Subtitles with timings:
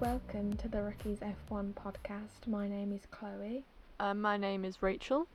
[0.00, 2.46] welcome to the Rookies F1 podcast.
[2.46, 3.64] My name is Chloe.
[3.98, 5.26] Uh, my name is Rachel.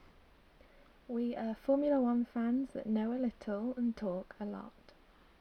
[1.07, 4.71] We are Formula One fans that know a little and talk a lot.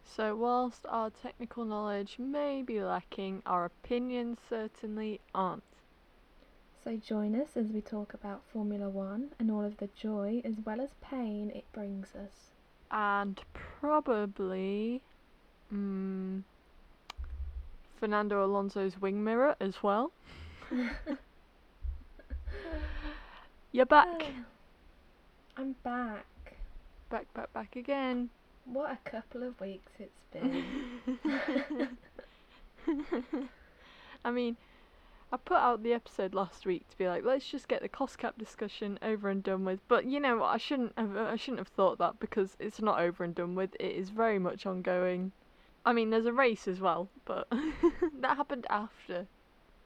[0.04, 5.62] So, whilst our technical knowledge may be lacking, our opinions certainly aren't.
[6.82, 10.56] So, join us as we talk about Formula One and all of the joy as
[10.67, 12.50] well as pain it brings us.
[12.90, 15.00] And probably.
[15.72, 16.43] Mm,
[17.98, 20.12] Fernando Alonso's wing mirror as well.
[23.72, 24.26] You're back.
[25.57, 26.26] I'm back.
[27.11, 28.30] Back, back, back again.
[28.64, 30.64] What a couple of weeks it's been.
[34.25, 34.56] I mean,
[35.33, 38.19] I put out the episode last week to be like, let's just get the cost
[38.19, 39.81] cap discussion over and done with.
[39.89, 40.55] But you know what?
[40.55, 41.17] I shouldn't have.
[41.17, 43.75] I shouldn't have thought that because it's not over and done with.
[43.81, 45.33] It is very much ongoing.
[45.85, 47.47] I mean, there's a race as well, but
[48.21, 49.27] that happened after.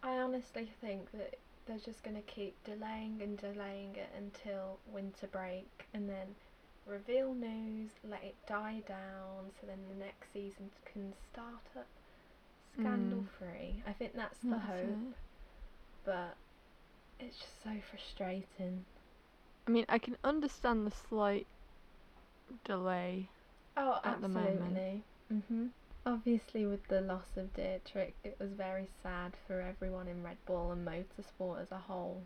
[0.03, 5.27] I honestly think that they're just going to keep delaying and delaying it until winter
[5.27, 6.35] break and then
[6.87, 11.87] reveal news, let it die down so then the next season can start up
[12.79, 13.29] scandal mm.
[13.39, 13.83] free.
[13.87, 15.15] I think that's the That's hope, it.
[16.05, 16.37] but
[17.21, 18.85] it's just so frustrating.
[19.67, 21.47] I mean, I can understand the slight
[22.65, 23.29] delay.
[23.77, 24.61] Oh, At the moment.
[24.61, 25.03] absolutely.
[25.33, 25.67] Mm-hmm.
[26.09, 30.73] Obviously, with the loss of Dietrich, it was very sad for everyone in Red Bull
[30.73, 32.23] and motorsport as a whole.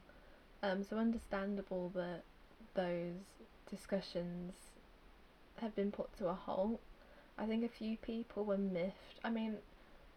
[0.63, 2.23] Um, so understandable that
[2.75, 3.17] those
[3.69, 4.55] discussions
[5.57, 6.79] have been put to a halt.
[7.37, 9.19] I think a few people were miffed.
[9.25, 9.57] I mean,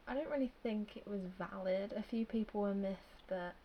[0.08, 1.91] I don't really think it was valid.
[1.97, 3.55] A few people were miffed that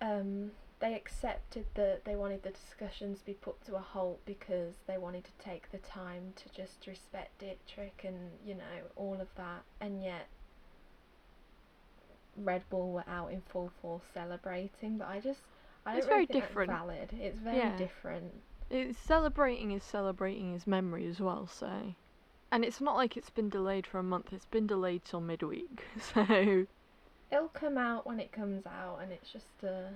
[0.00, 0.50] um,
[0.80, 4.96] they accepted that they wanted the discussions to be put to a halt because they
[4.98, 9.62] wanted to take the time to just respect Dietrich and you know all of that,
[9.80, 10.28] and yet
[12.36, 14.98] Red Bull were out in full force celebrating.
[14.98, 15.40] But I just
[15.84, 16.70] I don't It's really very think that's different.
[16.70, 17.12] valid.
[17.20, 17.76] It's very Yeah.
[17.76, 18.32] different.
[18.70, 21.94] It's celebrating is celebrating his memory as well, so.
[22.50, 25.84] And it's not like it's been delayed for a month, it's been delayed till midweek,
[26.14, 26.66] so.
[27.30, 29.90] It'll come out when it comes out, and it's just uh,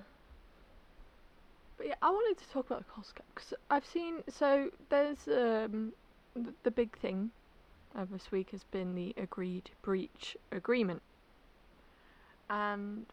[1.77, 4.23] But yeah, I wanted to talk about the cost because I've seen.
[4.29, 5.93] So there's um,
[6.35, 7.31] the, the big thing
[7.95, 11.01] of this week has been the agreed breach agreement,
[12.49, 13.05] and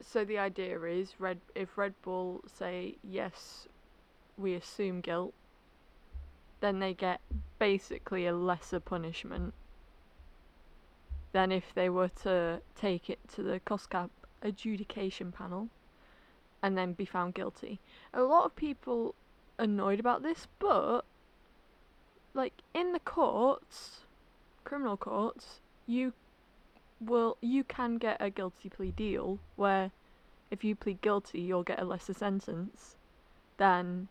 [0.00, 3.68] so the idea is Red if Red Bull say yes,
[4.36, 5.34] we assume guilt,
[6.60, 7.20] then they get
[7.58, 9.54] basically a lesser punishment
[11.32, 14.10] than if they were to take it to the cost cap
[14.42, 15.68] adjudication panel
[16.62, 17.80] and then be found guilty.
[18.14, 19.14] A lot of people
[19.58, 21.02] annoyed about this, but
[22.34, 24.00] like in the courts,
[24.64, 26.12] criminal courts, you
[27.00, 29.90] will you can get a guilty plea deal where
[30.50, 32.96] if you plead guilty, you'll get a lesser sentence
[33.56, 34.08] than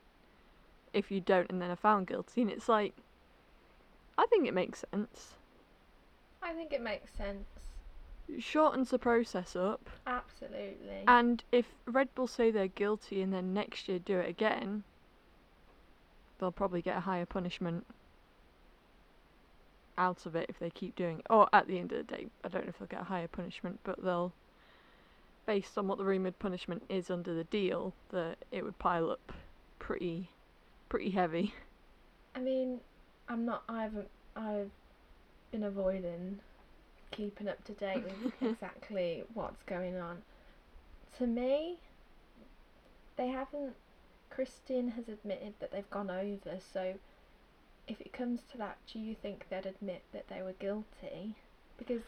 [0.93, 2.41] if you don't and then are found guilty.
[2.41, 2.93] And it's like
[4.17, 5.35] I think it makes sense.
[6.43, 7.45] I think it makes sense.
[8.39, 9.89] Shortens the process up.
[10.07, 11.03] Absolutely.
[11.07, 14.83] And if Red Bull say they're guilty and then next year do it again,
[16.39, 17.85] they'll probably get a higher punishment
[19.97, 21.27] out of it if they keep doing it.
[21.29, 23.27] Or at the end of the day, I don't know if they'll get a higher
[23.27, 24.33] punishment, but they'll,
[25.45, 29.31] based on what the rumoured punishment is under the deal, that it would pile up
[29.79, 30.29] pretty,
[30.89, 31.53] pretty heavy.
[32.35, 32.79] I mean,
[33.27, 33.63] I'm not.
[33.67, 34.09] I haven't.
[34.35, 34.71] I've
[35.51, 36.39] been avoiding
[37.11, 40.17] keeping up to date with exactly what's going on.
[41.17, 41.77] To me,
[43.17, 43.73] they haven't.
[44.29, 46.57] Christian has admitted that they've gone over.
[46.73, 46.93] So,
[47.87, 51.35] if it comes to that, do you think they'd admit that they were guilty?
[51.77, 52.01] Because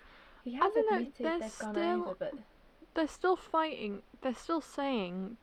[0.44, 2.34] he has know, admitted they're they've gone still- over, but
[2.94, 4.02] They're still fighting.
[4.22, 5.38] They're still saying,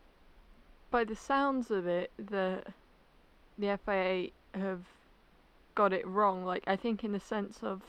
[0.91, 2.69] by the sounds of it, that
[3.59, 4.85] the FIA have
[5.75, 6.45] got it wrong.
[6.45, 7.83] Like I think in the sense of,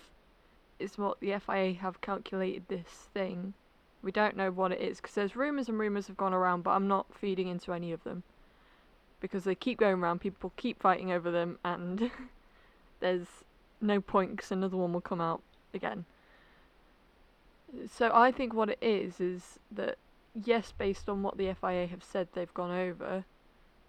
[0.81, 3.53] it's what the FIA have calculated this thing.
[4.01, 6.71] We don't know what it is because there's rumors and rumors have gone around, but
[6.71, 8.23] I'm not feeding into any of them
[9.19, 10.19] because they keep going around.
[10.19, 12.09] People keep fighting over them, and
[12.99, 13.27] there's
[13.79, 15.41] no point because another one will come out
[15.73, 16.05] again.
[17.89, 19.97] So I think what it is is that
[20.43, 23.25] yes, based on what the FIA have said, they've gone over,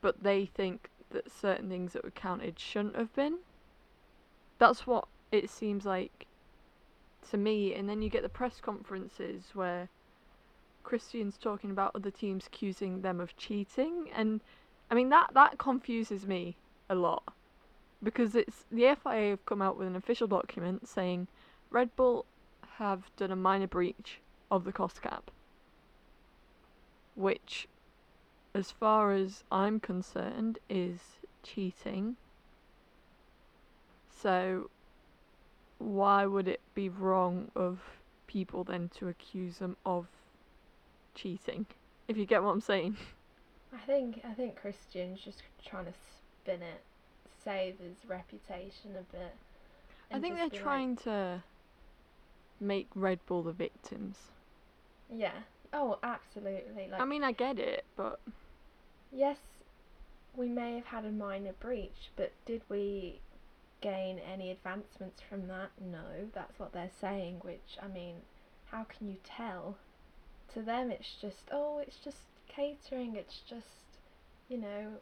[0.01, 3.39] but they think that certain things that were counted shouldn't have been.
[4.59, 6.27] That's what it seems like
[7.31, 7.75] to me.
[7.75, 9.89] And then you get the press conferences where
[10.83, 14.41] Christian's talking about other teams accusing them of cheating, and
[14.91, 16.57] I mean that that confuses me
[16.89, 17.33] a lot
[18.03, 21.29] because it's the FIA have come out with an official document saying
[21.71, 22.27] Red Bull
[22.79, 24.21] have done a minor breach
[24.51, 25.31] of the cost cap,
[27.15, 27.69] which,
[28.55, 30.99] as far as I'm concerned, is
[31.43, 32.17] cheating.
[34.11, 34.69] So,
[35.83, 37.81] why would it be wrong of
[38.27, 40.07] people then to accuse them of
[41.15, 41.67] cheating?
[42.09, 42.97] If you get what I'm saying.
[43.73, 46.85] I think I think Christian's just trying to spin it,
[47.45, 49.37] save his reputation a bit.
[50.13, 51.43] I think they're be like, trying to
[52.61, 54.33] make Red Bull the victims.
[55.09, 55.43] yeah.
[55.73, 56.89] Oh, absolutely.
[56.91, 58.21] Like I mean, I get it, but
[59.11, 59.39] yes,
[60.35, 63.23] we may have had a minor breach, but did we
[63.83, 65.71] gain any advancements from that?
[65.81, 68.17] No, that's what they're saying, which, I mean,
[68.67, 69.77] how can you tell?
[70.55, 72.19] To them, it's just, oh, it's just
[72.49, 73.99] catering, it's just,
[74.49, 74.95] you know,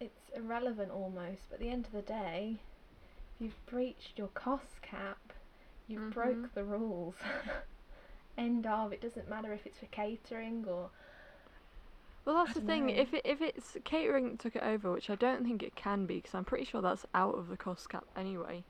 [0.00, 2.60] it's irrelevant almost, but at the end of the day,
[3.34, 5.32] if you've breached your cost cap,
[5.88, 6.14] you've Mhm.
[6.14, 7.16] broke the rules.
[8.38, 8.92] End of.
[8.92, 10.90] It doesn't matter if it's for catering or
[12.24, 12.86] well, that's the thing.
[12.86, 12.94] know.
[12.94, 16.16] If it if it's catering took it over, which I don't think it can be,
[16.16, 18.64] because I'm pretty sure that's out of the cost cap anyway.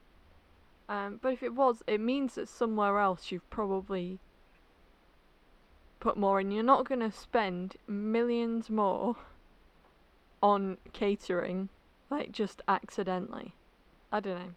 [0.89, 4.19] Um, but if it was, it means that somewhere else you've probably
[6.01, 6.51] put more in.
[6.51, 9.17] You're not going to spend millions more
[10.43, 11.69] on catering,
[12.11, 13.55] like just accidentally.
[14.11, 14.55] I don't know.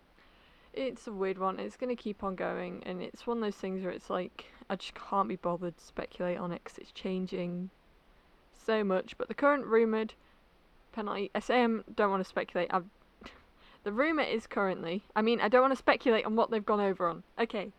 [0.74, 1.60] It's a weird one.
[1.60, 4.46] It's going to keep on going, and it's one of those things where it's like
[4.69, 7.69] I just can't be bothered to speculate on it because it's changing
[8.65, 9.18] so much.
[9.18, 10.13] But the current rumoured
[10.92, 12.69] penalty, I say I don't want to speculate.
[12.74, 12.86] I've,
[13.83, 16.80] the rumour is currently, I mean, I don't want to speculate on what they've gone
[16.81, 17.24] over on.
[17.39, 17.71] Okay,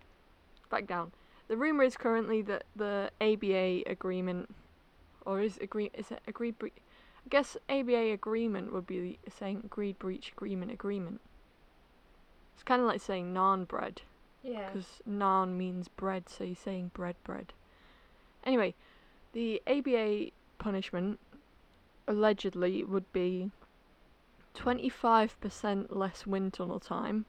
[0.70, 1.12] back down.
[1.48, 4.48] The rumour is currently that the ABA agreement,
[5.26, 9.98] or is agree is it agreed bre- I guess ABA agreement would be saying agreed
[9.98, 11.20] breach agreement agreement.
[12.54, 14.02] It's kind of like saying naan bread.
[14.42, 14.68] yeah.
[14.70, 17.52] because naan means bread, so you're saying bread, bread.
[18.44, 18.74] Anyway,
[19.32, 20.30] the ABA
[20.64, 21.20] punishment
[22.08, 23.50] allegedly would be
[24.56, 27.26] 25% less wind tunnel time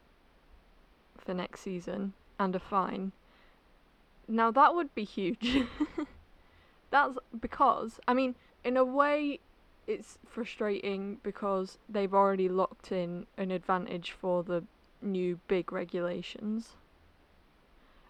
[1.17, 3.11] for next season and a fine.
[4.29, 5.65] Now that would be huge.
[6.91, 9.41] That's because, I mean, in a way,
[9.85, 14.63] it's frustrating because they've already locked in an advantage for the
[15.01, 16.77] new big regulations.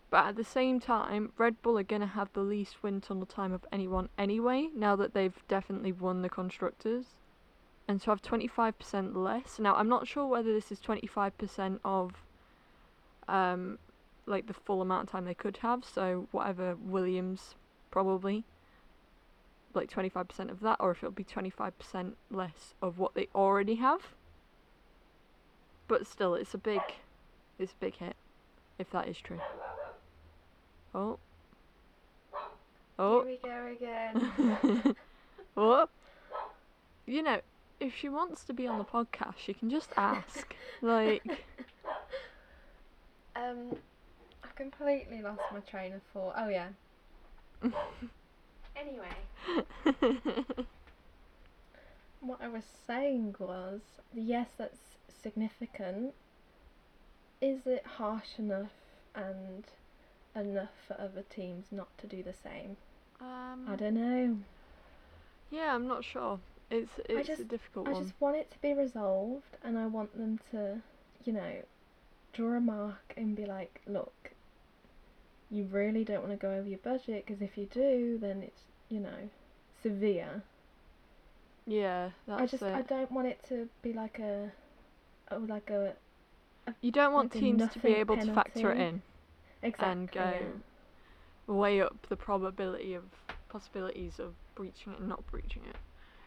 [0.10, 3.26] But at the same time, Red Bull are going to have the least wind tunnel
[3.26, 7.06] time of anyone anyway, now that they've definitely won the Constructors.
[7.88, 9.60] And to have 25% less.
[9.60, 12.24] Now, I'm not sure whether this is 25% of,
[13.28, 13.78] um,
[14.26, 17.56] like the full amount of time they could have, so whatever Williams
[17.92, 18.44] probably,
[19.76, 24.02] like 25% of that, or if it'll be 25% less of what they already have.
[25.88, 26.82] But still, it's a big,
[27.60, 28.16] it's a big hit,
[28.80, 29.40] if that is true.
[30.96, 31.20] Oh.
[32.98, 33.26] Oh.
[33.26, 34.96] Here we go again.
[35.54, 35.90] what?
[37.08, 37.40] You know,
[37.80, 40.56] if she wants to be on the podcast, she can just ask.
[40.82, 41.22] like,
[43.36, 43.76] um,
[44.44, 46.34] I completely lost my train of thought.
[46.36, 46.70] Oh yeah.
[48.78, 49.08] Anyway,
[52.20, 53.80] what I was saying was,
[54.14, 56.14] yes, that's significant.
[57.40, 58.74] Is it harsh enough
[59.16, 59.64] and
[60.36, 62.78] enough for other teams not to do the same?
[63.22, 64.38] um, I don't know.
[65.50, 66.40] yeah, I'm not sure.
[66.70, 68.02] It's it's a difficult I one.
[68.02, 70.82] I just want it to be resolved, and I want them to,
[71.24, 71.62] you know,
[72.34, 74.32] draw a mark and be like, look,
[75.52, 78.62] you really don't want to go over your budget because if you do, then it's,
[78.90, 79.30] you know,
[79.82, 80.44] severe.
[81.68, 82.76] Yeah, that's I just, it.
[82.76, 84.52] I don't want it to be like a,
[85.32, 85.94] oh, like a
[86.82, 89.02] you don't want like teams to be able to factor it in,
[89.66, 90.08] exactly.
[90.14, 90.38] go
[91.48, 91.54] yeah.
[91.54, 93.04] weigh up the probability of
[93.50, 95.76] possibilities of breaching it and not breaching it.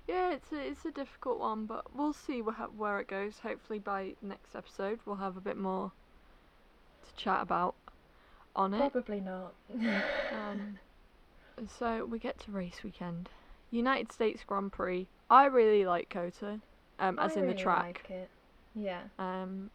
[0.07, 3.41] Yeah, it's a, it's a difficult one, but we'll see wh- where it goes.
[3.41, 5.93] Hopefully, by next episode, we'll have a bit more
[7.07, 7.75] to chat about
[8.57, 8.79] on it.
[8.79, 9.53] Probably not.
[9.71, 10.79] Um,
[11.79, 13.29] so we get to race weekend,
[13.71, 15.07] United States Grand Prix.
[15.29, 16.61] I really like COTA,
[16.99, 18.07] um, as I in really the track.
[18.09, 18.31] Like it.
[18.75, 19.03] Yeah.
[19.19, 19.71] Um,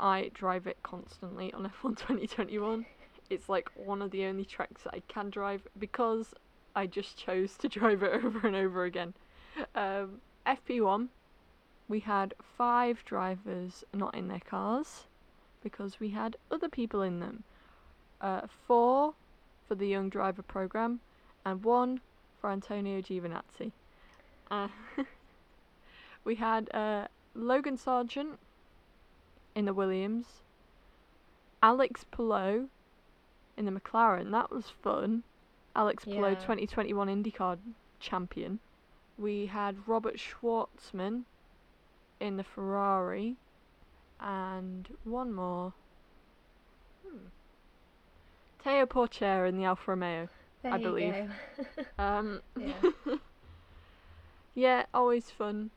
[0.00, 2.86] I drive it constantly on F1 2021.
[3.28, 6.34] It's like one of the only tracks that I can drive because
[6.74, 9.14] I just chose to drive it over and over again.
[9.74, 11.08] Um, FP1,
[11.88, 15.04] we had five drivers not in their cars
[15.62, 17.44] because we had other people in them.
[18.20, 19.14] Uh, four
[19.68, 21.00] for the Young Driver program
[21.44, 22.00] and one
[22.40, 23.72] for Antonio Giovinazzi.
[24.50, 24.68] Uh,
[26.24, 28.38] we had uh, Logan Sargeant
[29.54, 30.26] in the Williams,
[31.62, 32.68] Alex Palou
[33.56, 34.30] in the McLaren.
[34.30, 35.22] That was fun.
[35.76, 36.34] Alex Yeah.
[36.34, 37.58] 2021 IndyCar
[37.98, 38.58] champion.
[39.18, 41.24] We had Robert Shwartzman
[42.18, 43.36] in the Ferrari,
[44.18, 45.72] and one more.
[47.06, 47.26] Hmm.
[48.62, 50.28] Theo Pourchaire in the Alfa Romeo.
[50.62, 51.30] There I believe.
[51.98, 52.74] Um, Yeah.
[54.54, 55.70] yeah, always fun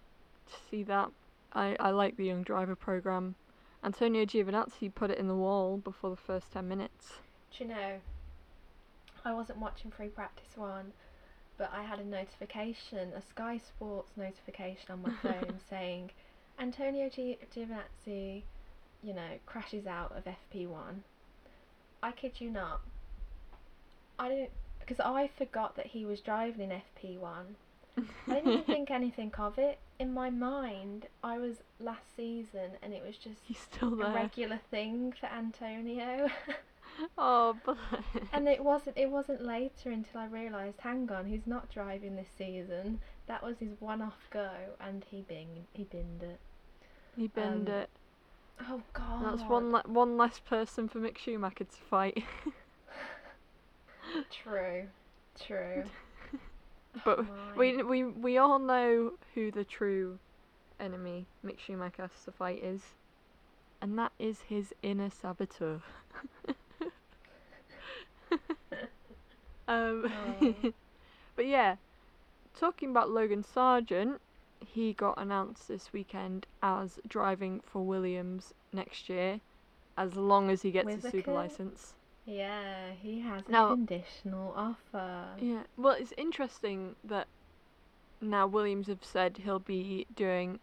[0.47, 1.09] to see that.
[1.53, 3.35] I, I like the young driver program.
[3.83, 7.13] Antonio Giovinazzi put it in the wall before the first 10 minutes.
[7.55, 7.99] Do you know,
[9.25, 10.93] I wasn't watching free practice one,
[11.57, 16.11] but I had a notification, a Sky Sports notification on my phone saying
[16.59, 18.43] Antonio Gi- Giovinazzi,
[19.03, 20.99] you know, crashes out of FP1.
[22.01, 22.81] I kid you not.
[24.17, 27.55] I didn't, because I forgot that he was driving in FP1.
[27.97, 29.79] I didn't even think anything of it.
[29.99, 34.59] In my mind, I was last season and it was just He's still a regular
[34.71, 36.29] thing for Antonio.
[37.17, 37.77] Oh, but
[38.31, 42.27] And it wasn't it wasn't later until I realised, hang on, he's not driving this
[42.37, 42.99] season.
[43.27, 46.39] That was his one off go and he bing he binned it.
[47.15, 47.89] he binned um, it.
[48.61, 49.23] Oh god.
[49.23, 52.23] That's one le- one less person for Mick Schumacher to fight.
[54.31, 54.87] True.
[55.39, 55.83] True.
[57.03, 60.19] But Oh we we we all know who the true
[60.79, 62.81] enemy Mick Schumacher has to fight is,
[63.81, 65.81] and that is his inner saboteur.
[69.67, 70.55] um, Oh.
[71.35, 71.75] but yeah,
[72.55, 74.19] talking about Logan Sargeant,
[74.65, 79.39] he got announced this weekend as driving for Williams next year,
[79.97, 81.93] as long as he gets a super license.
[82.25, 85.35] Yeah, he has a Now- conditional offer.
[85.39, 87.27] Yeah, well, it's interesting that
[88.21, 90.59] now Williams have said he'll be doing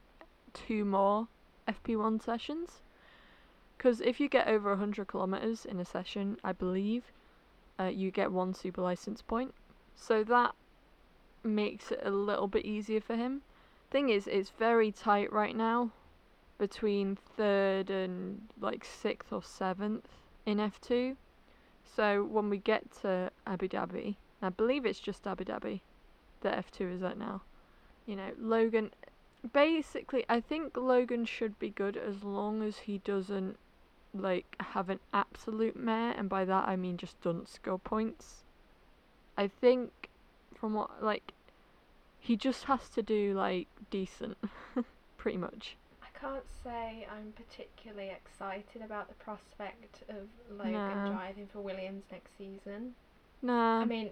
[0.53, 1.29] two more
[1.69, 2.83] FP1 sessions.
[3.77, 7.13] Because if you get over 100 kilometres in a session, I believe,
[7.79, 9.55] uh, you get one super license point.
[9.95, 10.55] So that
[11.43, 13.43] makes it a little bit easier for him.
[13.91, 15.93] Thing is, it's very tight right now
[16.59, 20.07] between third and like sixth or seventh
[20.45, 21.17] in F2.
[21.97, 25.81] So when we get to Abu Dhabi, I believe it's just Abu Dhabi
[26.43, 27.43] that F2 is at now.
[28.07, 28.91] You know, Logan.
[29.53, 33.59] Basically, I think Logan should be good as long as he doesn't
[34.13, 38.45] like have an absolute mare, and by that I mean just doesn't score points.
[39.39, 40.11] I think
[40.55, 41.33] from what like
[42.19, 44.37] he just has to do like decent,
[45.17, 45.77] pretty much.
[46.21, 51.11] I can't say I'm particularly excited about the prospect of Logan No.
[51.11, 52.95] driving for Williams next season.
[53.43, 53.81] Nah.
[53.81, 54.11] I mean,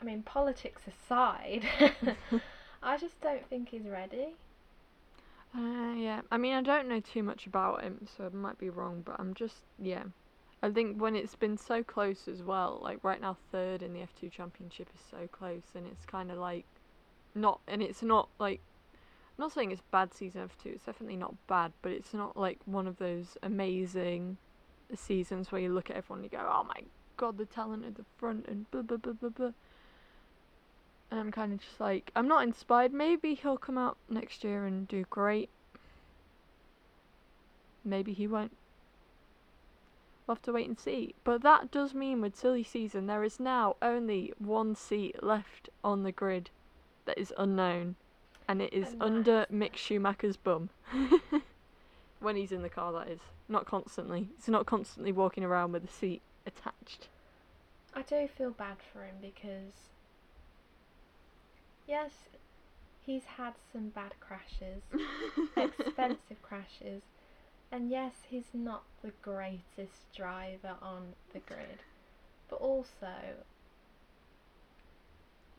[0.00, 1.64] I mean politics aside,
[2.82, 4.34] I just don't think he's ready.
[5.56, 8.68] Uh, yeah, I mean, I don't know too much about him, so I might be
[8.68, 10.04] wrong, but I'm just, yeah.
[10.62, 14.00] I think when it's been so close as well, like right now, third in the
[14.00, 16.66] F2 Championship is so close, and it's kind of like,
[17.34, 18.60] not, and it's not like,
[19.38, 22.58] I'm not saying it's bad season F2, it's definitely not bad, but it's not like
[22.64, 24.38] one of those amazing
[24.94, 26.82] seasons where you look at everyone and you go, oh my
[27.16, 29.52] god, the talent at the front, and blah blah blah blah blah.
[31.10, 32.92] And I'm kind of just like, I'm not inspired.
[32.92, 35.50] Maybe he'll come out next year and do great.
[37.84, 38.56] Maybe he won't.
[40.26, 41.14] We'll have to wait and see.
[41.22, 46.02] But that does mean with silly season, there is now only one seat left on
[46.02, 46.50] the grid
[47.04, 47.94] that is unknown.
[48.48, 50.70] And it is And under Mick Schumacher's bum.
[52.20, 53.20] when he's in the car, that is.
[53.48, 54.28] Not constantly.
[54.36, 57.08] He's not constantly walking around with a seat attached.
[57.94, 59.72] I do feel bad for him because,
[61.86, 62.10] yes,
[63.04, 64.82] he's had some bad crashes,
[65.56, 67.02] expensive crashes,
[67.72, 71.80] and yes, he's not the greatest driver on the grid,
[72.50, 73.08] but also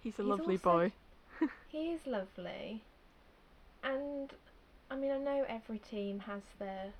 [0.03, 0.91] He's a He's lovely also boy.
[1.67, 2.83] he is lovely,
[3.83, 4.33] and
[4.89, 6.93] I mean, I know every team Haas their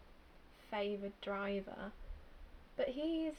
[0.70, 1.92] favoured driver,
[2.76, 3.34] but he's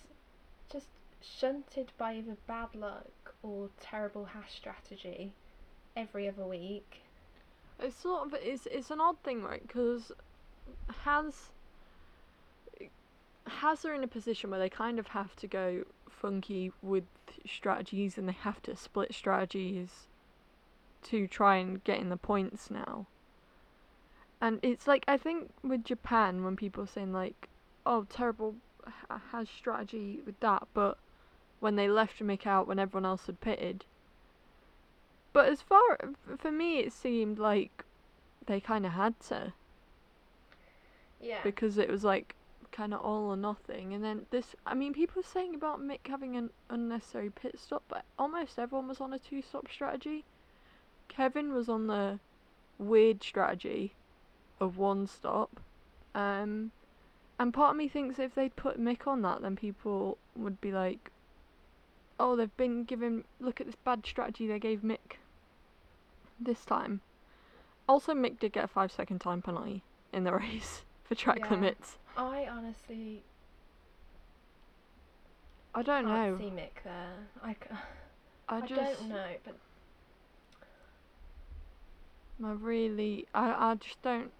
[0.70, 0.88] just
[1.20, 5.32] shunted by either bad luck or terrible Haas strategy
[5.96, 7.02] every other week.
[7.80, 9.66] It's sort of it's it's an odd thing, right?
[9.66, 10.12] Because
[10.88, 11.50] Haas
[13.46, 17.04] has are in a position where they kind of have to go funky with
[17.46, 20.07] strategies, and they have to split strategies
[21.04, 23.06] to try and get in the points now.
[24.40, 27.48] And it's like I think with Japan when people are saying like,
[27.84, 28.56] "Oh, terrible
[29.08, 30.98] ha- Haas strategy with that," but
[31.60, 33.84] when they left Mick out when everyone else had pitted.
[35.32, 35.98] But as far
[36.38, 37.84] for me, it seemed like
[38.46, 39.52] they kind of had to
[41.20, 41.42] Yeah.
[41.42, 42.34] because it was like
[42.70, 43.92] kind of all or nothing.
[43.92, 47.82] And then this, I mean, people were saying about Mick having an unnecessary pit stop,
[47.88, 50.24] but almost everyone was on a two stop strategy.
[51.08, 52.18] Kevin was on the
[52.78, 53.94] weird strategy
[54.60, 55.60] of one stop.
[56.14, 56.70] Um,
[57.38, 60.72] and part of me thinks if they'd put Mick on that, then people would be
[60.72, 61.10] like,
[62.20, 65.18] oh, they've been given, look at this bad strategy they gave Mick
[66.40, 67.00] this time.
[67.88, 71.50] Also, Mick did get a five second time penalty in the race for track Yeah.
[71.50, 71.98] limits.
[72.16, 73.22] I honestly
[75.74, 76.36] I don't know.
[76.38, 77.12] see Mick there.
[77.42, 77.58] I, c-
[78.48, 79.54] I I just, don't know, but
[82.44, 84.32] I really, I, I just don't.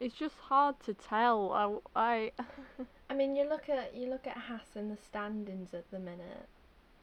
[0.00, 1.52] It's just hard to tell.
[1.94, 2.32] I, I
[3.10, 6.48] I mean, you look at you look at Haas in the standings at the minute,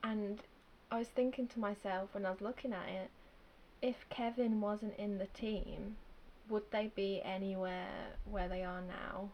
[0.04, 0.40] and
[0.92, 3.10] I was thinking to myself when I was looking at it,
[3.82, 5.98] if Kevin wasn't in the team,
[6.50, 9.30] would they be anywhere where they are now?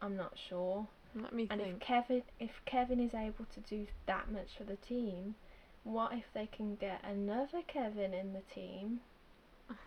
[0.00, 0.86] I'm not sure.
[1.14, 1.80] let me And if.
[1.80, 5.34] Kevin if Kevin is able to do that much for the team,
[5.82, 9.00] what if they can get another Kevin in the team?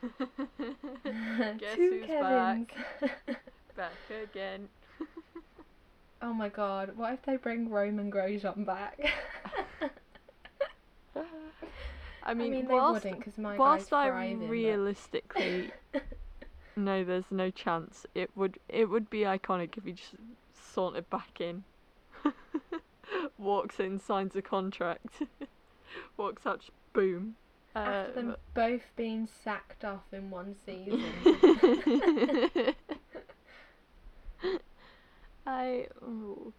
[1.60, 2.68] Guess Two who's Kevins.
[3.76, 3.92] Back
[4.24, 4.68] again.
[6.22, 9.00] oh my god, what if they bring Romain Grosjean back?
[12.24, 15.72] I mean, they whilst, wouldn't because my whilst guy's I realistically
[16.78, 18.06] no, there's no chance.
[18.14, 20.14] It would it would be iconic if he just
[20.54, 21.64] sauntered back in,
[23.38, 25.24] walks in, signs a contract,
[26.16, 27.36] walks out, boom.
[27.86, 31.04] After them Uh, both being sacked off in one season.
[35.46, 35.88] I.
[36.04, 36.54] ooh.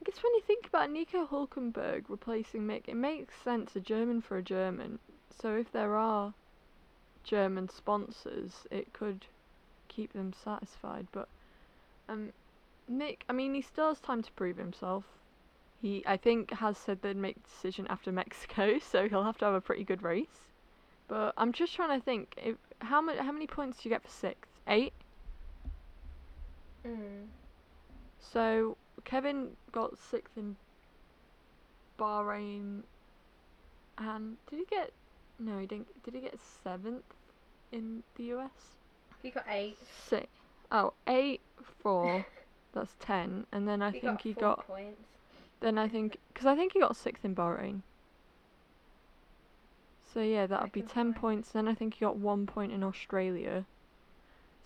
[0.00, 4.20] I guess when you think about Nico Hulkenberg replacing Mick, it makes sense a German
[4.20, 4.98] for a German.
[5.40, 6.32] So if there are
[7.24, 9.26] German sponsors, it could
[9.88, 11.08] keep them satisfied.
[11.12, 11.28] But
[12.08, 12.32] um,
[12.90, 15.04] Mick, I mean, he still has time to prove himself.
[15.80, 19.44] He, I think, has said they'd make a decision after Mexico, so he'll have to
[19.46, 20.48] have a pretty good race.
[21.08, 24.02] But I'm just trying to think, if how many how many points do you get
[24.02, 24.50] for sixth?
[24.68, 24.94] Eight.
[26.84, 27.28] mm.
[28.18, 30.56] So Kevin got sixth in
[31.98, 32.84] Bahrain,
[33.98, 34.92] and did he get?
[35.38, 36.02] No, he didn't.
[36.02, 37.14] Did he get seventh
[37.72, 38.76] in the US?
[39.22, 39.78] He got eight.
[40.08, 40.28] Six.
[40.70, 41.42] Oh, eight,
[41.82, 42.26] four.
[42.72, 44.66] that's ten, and then I he think got he got.
[44.66, 45.15] points.
[45.60, 47.80] Then I think because I think he got sixth in Bahrain.
[50.12, 51.50] So yeah, that would be ten find- points.
[51.50, 53.64] Then I think he got one point in Australia.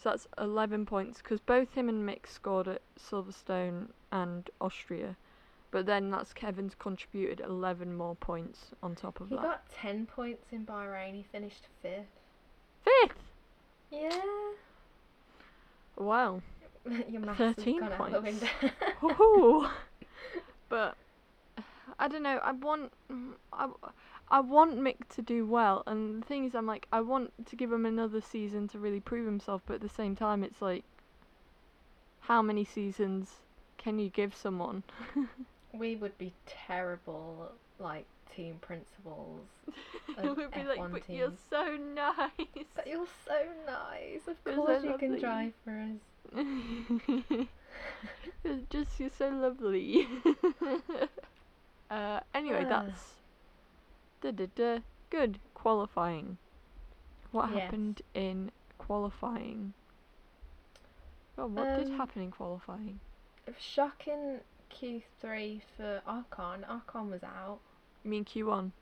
[0.03, 5.17] So that's eleven points because both him and Mick scored at Silverstone and Austria,
[5.71, 9.35] but then that's Kevin's contributed eleven more points on top of that.
[9.35, 9.43] He that.
[9.43, 11.15] got ten points in Bahrain.
[11.15, 12.07] He finished fifth.
[12.85, 13.19] Fifth.
[13.91, 14.21] Yeah.
[15.97, 16.41] Wow.
[17.11, 18.41] Your maths has 13 gone out the points.
[18.43, 18.75] window.
[19.03, 19.71] Woohoo!
[20.71, 20.97] but
[21.99, 22.41] I don't know.
[22.43, 22.93] I want
[23.53, 23.69] I,
[24.31, 27.57] I want Mick to do well, and the thing is, I'm like I want to
[27.57, 29.61] give him another season to really prove himself.
[29.67, 30.85] But at the same time, it's like,
[32.21, 33.29] how many seasons
[33.77, 34.83] can you give someone?
[35.75, 39.47] we would be terrible, like team principals.
[40.23, 42.65] it would be like, F1 but you're so nice.
[42.75, 44.21] But you're so nice.
[44.27, 45.87] Of course so you can drive for
[46.39, 47.47] us.
[48.71, 50.09] Just you're so lovely.
[51.91, 53.15] uh, anyway, that's
[54.21, 54.79] da da da.
[55.11, 56.39] Good qualifying.
[57.33, 57.63] What Yes.
[57.65, 59.75] happened in qualifying?
[61.37, 63.01] Well, what did Um, happen in qualifying?
[63.59, 66.65] Shocking Q3 for Ocon.
[66.67, 67.61] Ocon was out.
[68.05, 68.73] You mean Q1?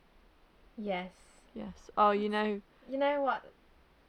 [0.76, 1.12] Yes.
[1.54, 1.90] Yes.
[1.96, 3.42] Oh, you know, You know what?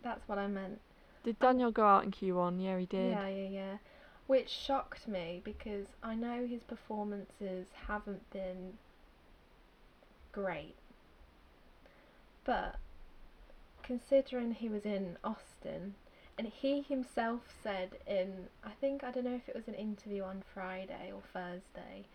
[0.03, 0.79] That's what I meant.
[1.23, 2.61] did Daniel go out in Q1?
[2.63, 3.11] Yeah, he did.
[3.11, 3.77] Yeah, yeah, yeah.
[4.29, 8.73] Which shocked me because I know his performances haven't been
[10.31, 10.75] great.
[12.45, 12.75] But
[13.81, 15.95] considering he was in Austin
[16.37, 20.21] and he himself said in I think I don't know if it was an interview
[20.21, 22.05] on Friday or Thursday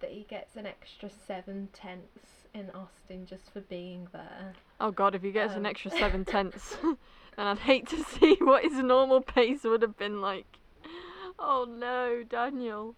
[0.00, 4.52] that he gets an extra seven tenths in Austin just for being there.
[4.78, 8.36] Oh God, if he gets an Um, extra seven tenths, then I'd hate to see
[8.42, 10.58] what his normal pace would have been like.
[11.44, 12.94] Oh no, Daniel.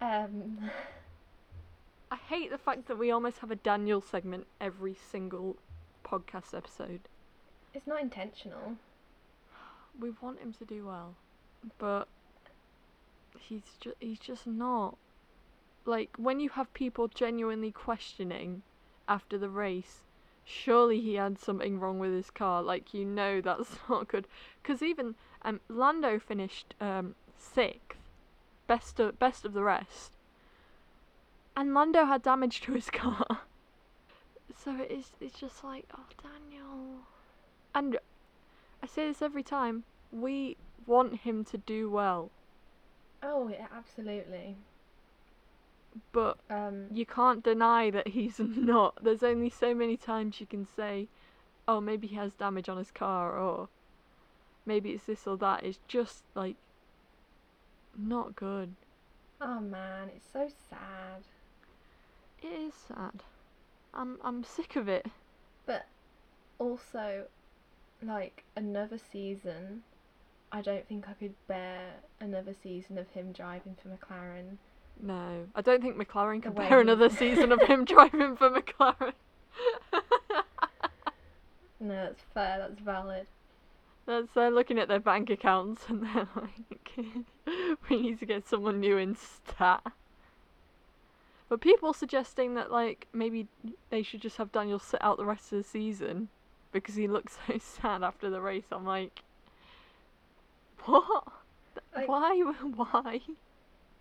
[0.00, 0.70] Um
[2.10, 5.56] I hate the fact that we almost have a Daniel segment every single
[6.04, 7.00] podcast episode.
[7.74, 8.76] it's not intentional.
[10.00, 11.14] We want him to do well,
[11.78, 12.08] but
[13.38, 14.96] he's just he's just not.
[15.84, 18.62] Like when you have people genuinely questioning
[19.08, 20.04] after the race,
[20.44, 22.62] surely he had something wrong with his car.
[22.62, 24.26] Like you know that's not good.
[24.62, 27.98] Because even um Lando finished um sixth,
[28.66, 30.12] best of best of the rest,
[31.56, 33.40] and Lando had damage to his car.
[34.56, 35.10] So it is.
[35.20, 36.98] It's just like, oh Daniel,
[37.74, 37.98] and
[38.82, 39.84] I say this every time.
[40.12, 42.30] We want him to do well,
[43.22, 44.56] Oh, yeah, absolutely.
[46.12, 48.98] but Um, you can't deny that he's not.
[49.02, 51.06] There's only so many times you can say,
[51.68, 53.68] oh, maybe he has damage on his car, or
[54.66, 55.62] maybe it's this or that.
[55.64, 56.56] It's just like
[58.06, 58.74] not good.
[59.40, 61.22] oh man, it's so sad.
[62.42, 63.22] It is sad.
[63.94, 65.06] I'm I'm sick of it.
[65.66, 65.86] But
[66.58, 67.24] also,
[68.02, 69.82] like another season,
[70.52, 74.56] I don't think I could bear another season of him driving for McLaren.
[75.02, 79.12] No, I don't think McLaren can bear another season of him driving for McLaren.
[81.82, 82.58] No, that's fair.
[82.58, 83.26] That's valid.
[84.10, 86.90] That's they're looking at their bank accounts and they're like,
[87.88, 89.84] we need to get someone new in stat.
[91.48, 93.46] But people suggesting that like maybe
[93.90, 96.28] they should just have Daniel sit out the rest of the season
[96.72, 98.64] because he looks so sad after the race.
[98.72, 99.22] I'm like,
[100.84, 101.24] what?
[101.94, 102.40] Like- Why?
[102.74, 103.20] Why?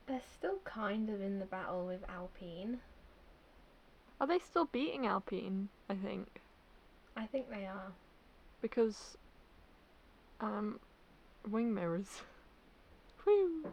[0.07, 2.79] They're still kind of in the battle with Alpine.
[4.19, 5.69] Are they still beating Alpine?
[5.87, 6.41] I think
[7.15, 7.91] I think they are.
[8.59, 9.17] because
[10.41, 10.79] um,
[11.49, 12.21] wing mirrors.
[13.23, 13.71] Whew.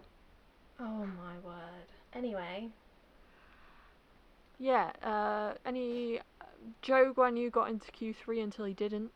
[0.80, 1.86] Oh my word.
[2.14, 2.68] Anyway,
[4.58, 6.20] Yeah, uh, any.
[6.82, 9.10] Zhou Guanyu got into Q3 until he didn't.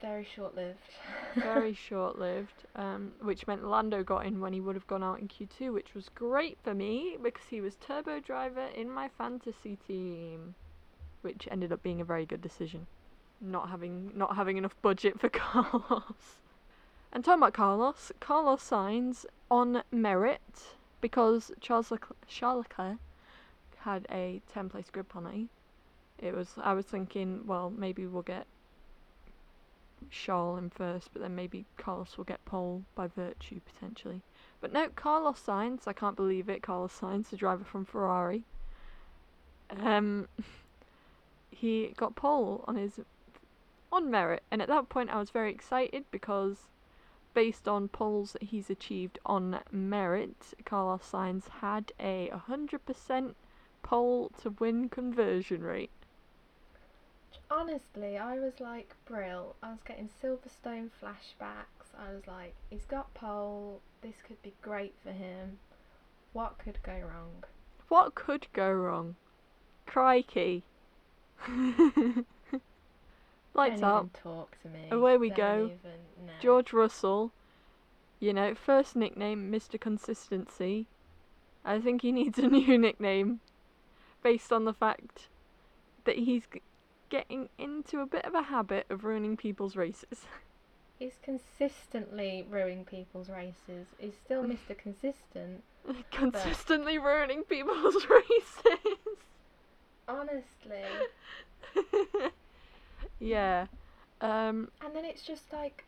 [0.00, 0.78] very short lived.
[1.36, 5.18] Very short lived, um, which meant Lando got in when he would have gone out
[5.20, 9.76] in Q2, which was great for me because he was turbo driver in my fantasy
[9.86, 10.54] team,
[11.22, 12.86] which ended up being a very good decision.
[13.40, 16.38] Not having not having enough budget for Carlos.
[17.14, 20.40] And talking about Carlos, Carlos Sainz on merit
[21.00, 22.98] because Charles Leclerc, Charles Leclerc
[23.78, 25.48] had a 10 place grid penalty.
[26.18, 28.46] It was I was thinking, well, maybe we'll get
[30.10, 34.22] Charles in first, but then maybe Carlos will get pole by virtue potentially.
[34.60, 36.64] But no, Carlos Sainz, I can't believe it.
[36.64, 38.42] Carlos Sainz, the driver from Ferrari,
[39.70, 40.26] um,
[41.50, 42.98] he got pole on his
[43.92, 46.56] on merit, and at that point I was very excited because
[47.34, 53.34] based on poles that he's achieved on merit, Carlos Sainz had a 100%
[53.82, 55.90] pole to win conversion rate.
[57.50, 59.54] Honestly, I was like, Brill.
[59.62, 61.92] I was getting Silverstone flashbacks.
[61.98, 63.80] I was like, he's got pole.
[64.00, 65.58] This could be great for him.
[66.32, 67.44] What could go wrong?
[67.88, 69.16] What could go wrong?
[69.86, 70.64] Crikey.
[73.54, 74.08] Lights up.
[74.22, 74.88] talk to me.
[74.90, 75.64] Away we Don't go.
[75.66, 76.32] even- no.
[76.40, 77.32] George Russell,
[78.20, 79.78] you know, first nickname, Mr.
[79.80, 80.86] Consistency.
[81.64, 83.40] I think he needs a new nickname
[84.22, 85.28] based on the fact
[86.04, 86.62] that he's g-
[87.10, 90.26] getting into a bit of a habit of ruining people's races.
[90.96, 93.86] He's consistently ruining people's races.
[93.98, 94.78] He's still Mr.
[94.78, 95.64] Consistent.
[96.12, 99.18] Consistently ruining people's races.
[100.06, 100.84] Honestly.
[103.24, 103.66] Yeah.
[104.20, 105.84] Um, And then it's just like,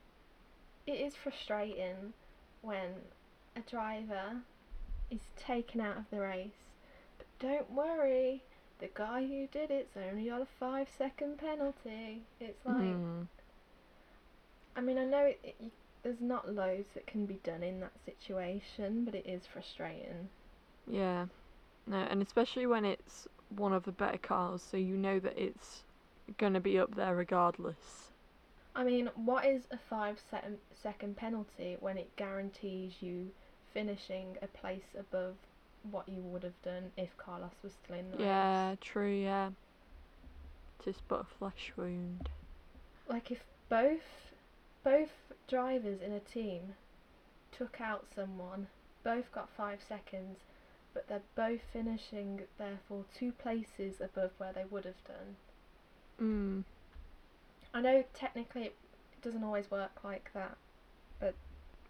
[0.86, 2.14] it is frustrating
[2.62, 2.90] when
[3.56, 4.42] a driver
[5.10, 6.50] is taken out of the race.
[7.18, 8.42] But don't worry,
[8.78, 12.26] the guy who did it's only got a five second penalty.
[12.40, 13.28] It's like, mm,
[14.76, 15.70] I mean, I know it, it, you,
[16.02, 20.30] there's not loads that can be done in that situation, but it is frustrating.
[20.86, 21.26] yeah.
[21.86, 25.84] No, and especially when it's one of the better cars, so you know that it's
[26.38, 28.12] gonna be up there regardless.
[28.76, 33.32] I mean, what is a five se- second penalty when it guarantees you
[33.72, 35.36] finishing a place above
[35.90, 38.78] what you would have done if Carlos was still in the Yeah, race?
[38.80, 39.50] true, yeah.
[40.84, 42.28] Tis but a flesh wound.
[43.08, 44.34] Like if both
[44.84, 46.74] both drivers in a team
[47.52, 48.68] took out someone,
[49.02, 50.38] both got five seconds,
[50.94, 55.36] but they're both finishing therefore two places above where they would have done.
[56.20, 56.64] Mm.
[57.74, 58.76] I know technically it
[59.22, 60.56] doesn't always work like that.
[61.20, 61.34] But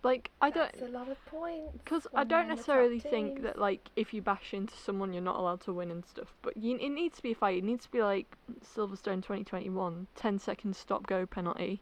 [0.03, 0.73] like, I don't.
[0.73, 1.79] That's a lot of points.
[1.85, 4.77] Because I don't they're in the top necessarily think that, like, if you bash into
[4.77, 6.33] someone, you're not allowed to win and stuff.
[6.43, 7.59] But you, it needs to be a fight.
[7.59, 11.81] It needs to be like Silverstone 2021 10 second stop go penalty.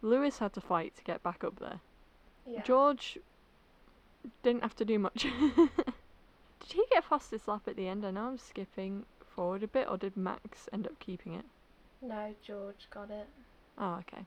[0.00, 1.80] Lewis had to fight to get back up there.
[2.46, 2.62] Yeah.
[2.62, 3.18] George
[4.42, 5.22] didn't have to do much.
[5.56, 5.70] did
[6.72, 8.04] he get fastest lap at the end?
[8.04, 11.44] I know I'm skipping forward a bit, or did Max end up keeping it?
[12.00, 13.28] No, George got it.
[13.78, 14.24] Oh, okay.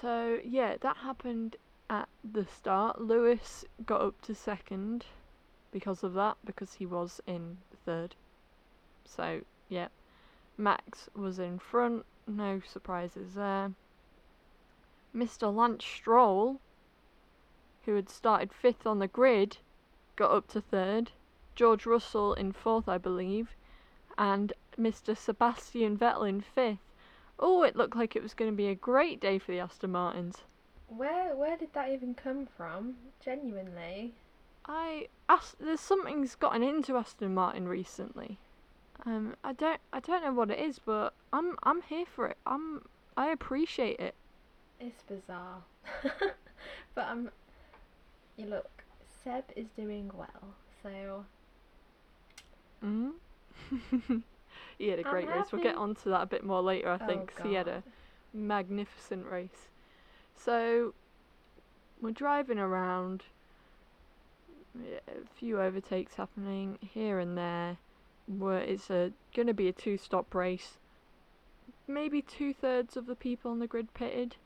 [0.00, 1.56] So yeah, that happened
[1.88, 3.00] at the start.
[3.00, 5.04] Lewis got up to second
[5.72, 8.14] because of that, because he was in third.
[9.04, 9.88] So, yeah.
[10.56, 13.72] Max was in front, no surprises there.
[15.14, 15.54] Mr.
[15.54, 16.60] Lance Stroll,
[17.84, 19.58] who had started fifth on the grid,
[20.16, 21.12] got up to third.
[21.58, 23.56] George Russell in fourth, I believe,
[24.16, 25.16] and Mr.
[25.16, 26.78] Sebastian Vettel in fifth.
[27.36, 29.90] Oh, it looked like it was going to be a great day for the Aston
[29.90, 30.44] Martins.
[30.86, 32.94] Where where did that even come from?
[33.18, 34.14] Genuinely.
[34.66, 38.38] I Ast- there's something's gotten into Aston Martin recently.
[39.04, 42.36] Um, I don't I don't know what it is, but I'm I'm here for it.
[42.46, 44.14] I'm I appreciate it.
[44.78, 45.64] It's bizarre.
[46.94, 47.32] but I'm
[48.36, 48.84] you look,
[49.24, 51.24] Seb is doing well, so
[52.84, 53.12] Mm.
[54.78, 55.52] he had a great race.
[55.52, 57.34] We'll get onto that a bit more later, I Oh, think.
[57.34, 57.82] 'cause he had a
[58.32, 59.68] magnificent race.
[60.36, 60.94] So
[62.00, 63.24] we're driving around.
[64.84, 67.78] A few overtakes happening here and there.
[68.26, 70.78] Where it's a gonna be a two-stop race.
[71.88, 74.36] Maybe two thirds of the people on the grid pitted,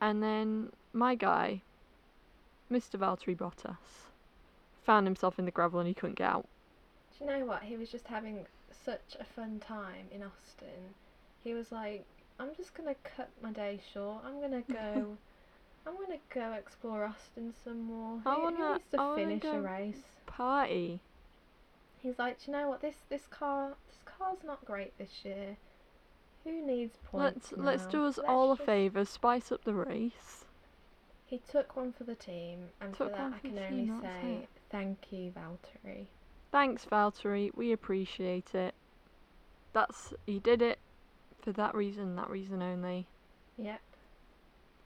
[0.00, 1.62] and then my guy,
[2.70, 2.98] Mr.
[2.98, 4.08] Valtteri Bottas,
[4.84, 6.48] found himself in the gravel and he couldn't get out.
[7.18, 7.62] Do you know what?
[7.62, 8.46] He was just having
[8.84, 10.94] such a fun time in Austin.
[11.42, 12.04] He was like,
[12.40, 14.24] I'm just gonna cut my day short.
[14.24, 15.16] I'm gonna go.
[15.86, 18.20] I'm gonna go explore Austin some more.
[18.26, 20.02] I wanna- needs to I finish a race?
[20.26, 21.00] Party.
[21.98, 22.80] He's like, do you know what?
[22.82, 25.56] This this car this car's not great this year.
[26.44, 30.44] Who needs points Let's let's do us Let's all a favour, spice up the race.
[31.24, 34.48] He took one for the team, and for that I can only say it.
[34.70, 36.06] thank you, Valtteri.
[36.54, 37.50] Thanks, Valtteri.
[37.56, 38.74] We appreciate it.
[39.72, 40.78] That's he did it
[41.42, 43.08] for that reason, that reason only.
[43.58, 43.80] Yep.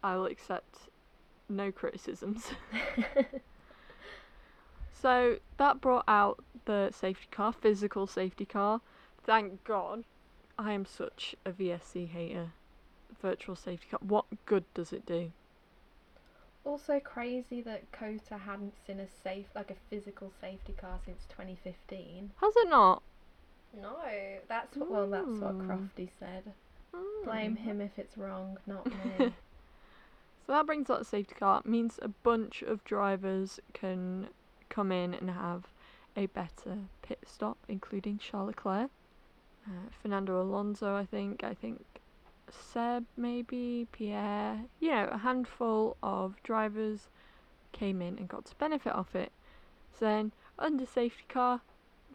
[0.02, 0.88] I'll accept
[1.46, 2.46] no criticisms.
[5.00, 8.80] So that brought out the safety car, physical safety car.
[9.24, 10.04] Thank God.
[10.58, 12.52] I am such a VSC hater.
[13.22, 14.00] Virtual safety car.
[14.02, 15.30] What good does it do?
[16.68, 22.30] Also crazy that COTA hadn't seen a safe, like a physical safety car since 2015.
[22.40, 23.02] Has it not?
[23.80, 23.96] No,
[24.48, 26.52] that's what, well, that's what Crofty said.
[27.24, 27.58] Blame Mm.
[27.58, 28.84] him if it's wrong, not
[29.18, 29.32] me.
[30.46, 31.60] So that brings out the safety car.
[31.64, 34.28] It means a bunch of drivers can
[34.68, 35.64] come in and have
[36.16, 38.90] a better pit stop, including Charles Leclerc,
[39.66, 40.94] uh, Fernando Alonso.
[40.94, 41.44] I think.
[41.44, 41.84] I think
[42.52, 44.60] Seb, maybe Pierre.
[44.80, 47.08] You know, a handful of drivers
[47.72, 49.32] came in and got to benefit off it.
[49.98, 51.60] So then, under safety car,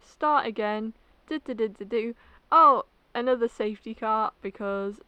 [0.02, 0.94] start again.
[1.28, 2.14] Do do do do do.
[2.52, 5.00] Oh, another safety car because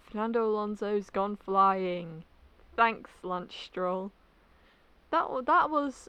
[0.00, 2.24] Fernando Alonso's gone flying.
[2.76, 4.10] Thanks, Lance Stroll.
[5.10, 6.08] That wa- that was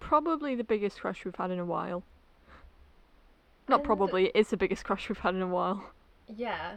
[0.00, 2.02] probably the biggest crash we've had in a while.
[3.68, 5.84] Not And- probably, it is the biggest crash we've had in a while.
[6.26, 6.76] yeah.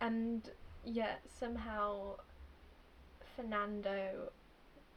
[0.00, 0.48] And
[0.84, 2.16] yet somehow
[3.36, 4.30] Fernando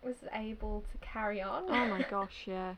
[0.03, 1.63] was able to carry on.
[1.69, 2.75] Oh my gosh, yeah.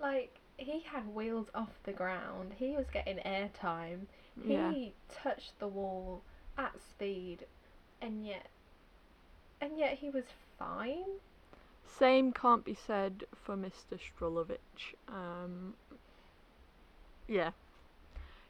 [0.00, 4.06] like, he had wheels off the ground, he was getting airtime.
[4.44, 4.72] Yeah.
[4.72, 6.22] He touched the wall
[6.58, 7.46] at speed,
[8.02, 8.46] and yet,
[9.60, 10.24] and yet he was
[10.58, 11.04] fine.
[11.98, 13.98] Same can't be said for Mr.
[13.98, 14.94] Strulovich.
[15.08, 15.74] Um,
[17.26, 17.50] yeah.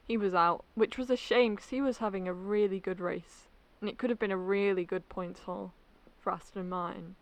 [0.07, 3.49] He was out, which was a shame because he was having a really good race.
[3.81, 5.73] And it could have been a really good points haul
[6.21, 7.17] for Aston Martin.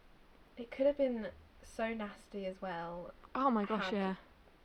[0.57, 1.27] It could have been
[1.63, 3.13] so nasty as well.
[3.35, 4.15] Oh my gosh, yeah.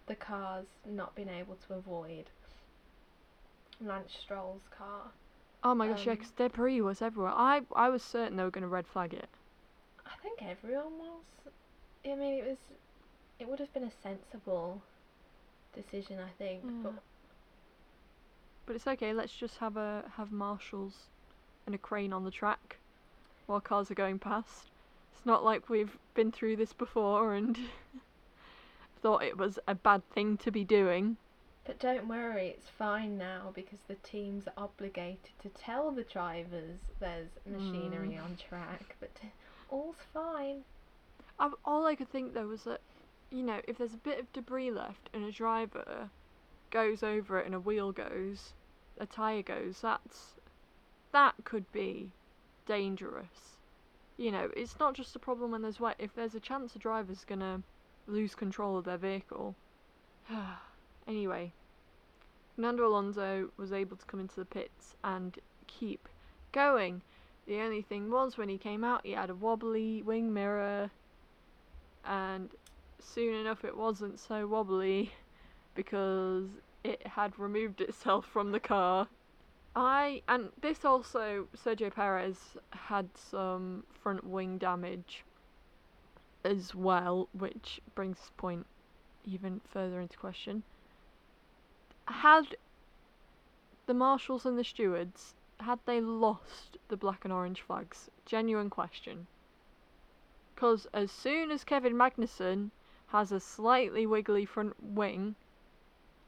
[0.08, 2.26] The cars not being able to avoid
[3.82, 5.12] Lance Stroll's car.
[5.64, 7.34] Oh my gosh, yeah, Um, 'cause debris was everywhere.
[7.36, 9.30] I I was certain they were going to red flag it.
[10.06, 11.24] I think everyone was.
[12.06, 12.58] I mean, it was.
[13.40, 14.82] It would have been a sensible
[15.74, 16.64] decision, I think.
[16.64, 16.72] Yeah.
[16.84, 16.94] But
[18.70, 19.14] But it's okay.
[19.14, 20.94] Let's just have a have marshals
[21.66, 22.78] and a crane on the track
[23.48, 24.68] while cars are going past.
[25.12, 27.58] It's not like we've been through this before and
[29.02, 31.18] thought it was a bad thing to be doing.
[31.66, 36.78] but don't worry, it's fine now because the teams are obligated to tell the drivers
[37.00, 38.24] there's machinery Mm.
[38.24, 38.96] on track.
[39.00, 39.10] But
[39.72, 40.64] all's fine.
[41.40, 42.82] i all I could think though was that,
[43.32, 46.12] you know, if there's a bit of debris left and a driver
[46.70, 48.54] goes over it and a wheel goes,
[49.00, 50.36] a tyre goes, that's
[51.12, 52.12] that could be
[52.68, 53.58] dangerous.
[54.18, 55.96] You know, it's not just a problem when there's wet.
[55.98, 57.64] If there's a chance a driver's gonna
[58.08, 59.56] lose control of their vehicle.
[61.08, 61.54] anyway,
[62.56, 66.10] Fernando Alonso was able to come into the pits and keep
[66.52, 67.02] going.
[67.48, 70.92] The only thing was when he came out, he had a wobbly wing mirror,
[72.06, 72.50] and
[73.00, 75.14] soon enough it wasn't so wobbly
[75.76, 76.50] because
[76.84, 79.08] it had removed itself from the car.
[79.76, 85.24] I and this also Sergio Perez had some front wing damage
[86.44, 88.66] as well, which brings this point
[89.26, 90.64] even further into question.
[92.08, 92.56] Had
[93.86, 98.10] the marshals and the stewards had they lost the black and orange flags?
[98.26, 99.28] Genuine question.
[100.56, 102.72] Because as soon as Kevin Magnussen
[103.08, 105.36] has a slightly wiggly front wing,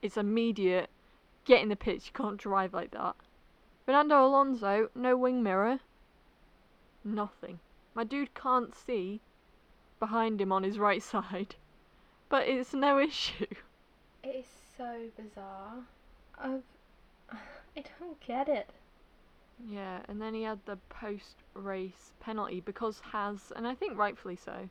[0.02, 0.90] it's immediate.
[1.46, 3.16] Get in the pits, you can't drive like that.
[3.86, 5.80] Fernando Alonso, no wing mirror.
[7.04, 7.60] Nothing.
[7.94, 9.22] My dude can't see
[10.00, 11.56] behind him on his right side.
[12.30, 13.48] But it's no issue.
[14.24, 14.46] It is
[14.78, 15.84] so bizarre.
[16.38, 16.64] I've,
[17.32, 18.70] I don't get it.
[19.68, 24.36] Yeah, and then he had the post race penalty because Haas, and I think rightfully
[24.36, 24.70] so,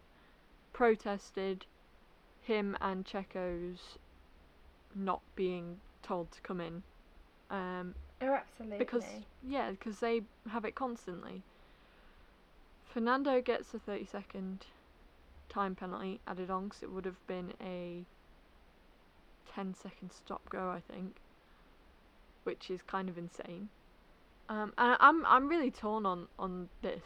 [0.73, 1.66] protested
[2.43, 3.99] him and Checo's
[4.94, 6.83] not being told to come in.
[7.50, 8.79] Um, Oh, absolutely.
[8.79, 9.05] because
[9.48, 11.42] yeah, because they have it constantly.
[12.92, 14.66] Fernando gets a 30 second
[15.48, 18.05] time penalty added on because it would have been a
[19.55, 21.16] 10 second stop go, I think,
[22.44, 23.68] which is kind of insane.
[24.48, 27.03] Um, and I'm I'm really torn on on this,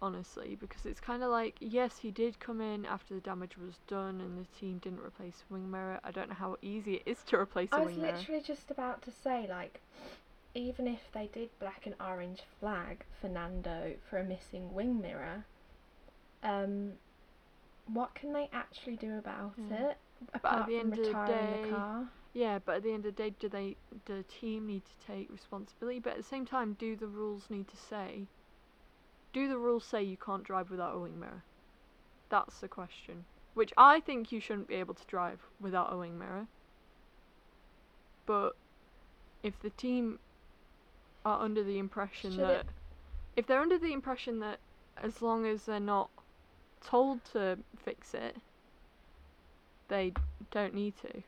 [0.00, 3.74] honestly, because it's kind of like yes, he did come in after the damage was
[3.86, 6.00] done and the team didn't replace wing mirror.
[6.04, 8.12] I don't know how easy it is to replace a I was wing mirror.
[8.16, 9.80] literally just about to say, like,
[10.54, 15.44] even if they did black and orange flag Fernando for a missing wing mirror,
[16.42, 16.92] um,
[17.92, 19.90] what can they actually do about Yeah.
[19.90, 19.96] it
[20.34, 22.08] apart the from end of the retiring day- the car?
[22.34, 25.06] Yeah, but at the end of the day, do they, do the team need to
[25.06, 25.98] take responsibility?
[25.98, 28.26] But at the same time, do the rules need to say,
[29.32, 31.42] do the rules say you can't drive without a wing mirror?
[32.28, 33.24] That's the question.
[33.54, 36.46] Which I think you shouldn't be able to drive without a wing mirror.
[38.26, 38.56] But
[39.42, 40.18] if the team
[41.24, 42.72] are under the impression Should that, it-
[43.36, 44.58] if they're under the impression that
[44.96, 46.10] as long as they're not
[46.80, 48.36] told to fix it,
[49.88, 50.12] they
[50.50, 51.22] don't need to.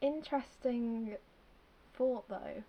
[0.00, 1.16] Interesting
[1.94, 2.62] thought though.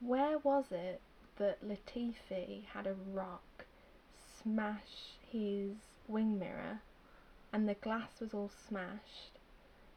[0.00, 1.00] Where was it
[1.36, 3.42] that Latifi had a rock
[4.48, 6.80] smash his wing mirror
[7.52, 9.38] and the glass was all smashed?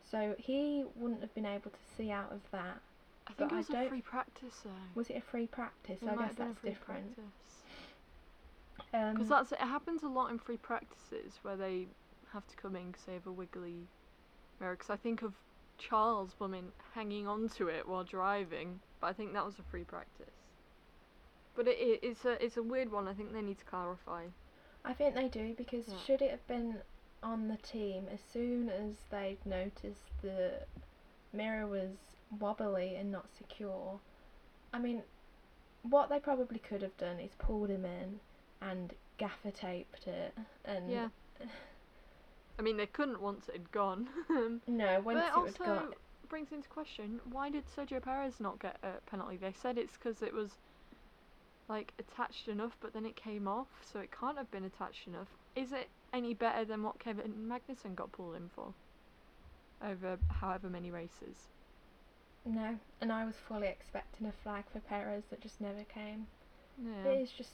[0.09, 2.81] So he wouldn't have been able to see out of that.
[3.27, 4.71] I think But it was a free practice though.
[4.95, 5.99] Was it a free practice?
[6.01, 7.15] It I guess have been a that's different.
[7.15, 7.63] practice.
[8.93, 11.87] Um, Because that's it happens a lot in free practices where they
[12.33, 13.87] have to come in because they have a wiggly
[14.59, 14.75] mirror.
[14.75, 15.33] Because I think of
[15.77, 20.27] Charles Bumin hanging onto it while driving, but I think that was a free practice.
[21.55, 23.07] But it, it, it's a it's a weird one.
[23.07, 24.25] I think they need to clarify.
[24.83, 25.97] I think they do because Yeah.
[25.99, 26.81] should it have been
[27.23, 30.65] on the team as soon as they'd noticed the
[31.33, 31.97] mirror was
[32.39, 33.99] wobbly and not secure?
[34.73, 35.03] I mean,
[35.83, 38.19] what they probably could have done is pulled him in
[38.61, 41.09] and gaffer taped it and Yeah.
[42.59, 44.09] I mean, they couldn't once it had gone.
[44.67, 48.59] no once but it also had got brings into question why did Sergio Perez not
[48.59, 49.37] get a penalty?
[49.37, 50.57] They said it's because it was
[51.67, 55.27] like attached enough, but then it came off, so it can't have been attached enough.
[55.55, 58.73] Is it any better than what Kevin Magnussen got pulled in for
[59.81, 61.49] over however many races?
[62.45, 66.27] no, and I was fully expecting a flag for Perez that just never came.
[66.77, 67.51] Yeah, It is just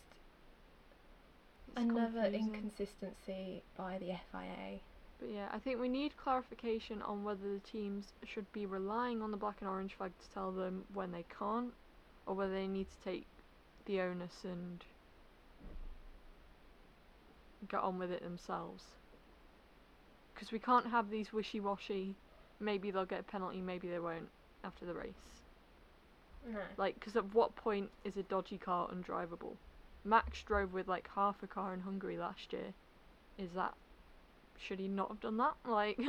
[1.67, 2.56] it's another confusing.
[2.56, 4.80] inconsistency by the FIA.
[5.20, 9.32] But yeah, I think we need clarification on whether the teams should be relying on
[9.32, 11.74] the black and orange flag to tell them when they can't,
[12.26, 13.26] or whether they need to take
[13.88, 14.84] the onus and
[17.68, 18.84] get on with it themselves.
[20.34, 22.16] Because we can't have these wishy washy,
[22.59, 24.30] maybe they'll get a penalty, maybe they won't
[24.64, 25.14] after the race.
[26.47, 26.59] No.
[26.78, 29.55] Like, because at what point is a dodgy car undrivable?
[30.05, 32.74] Max drove with like half a car in Hungary last year.
[33.38, 33.74] Is that.
[34.59, 35.55] Should he not have done that?
[35.68, 35.99] Like,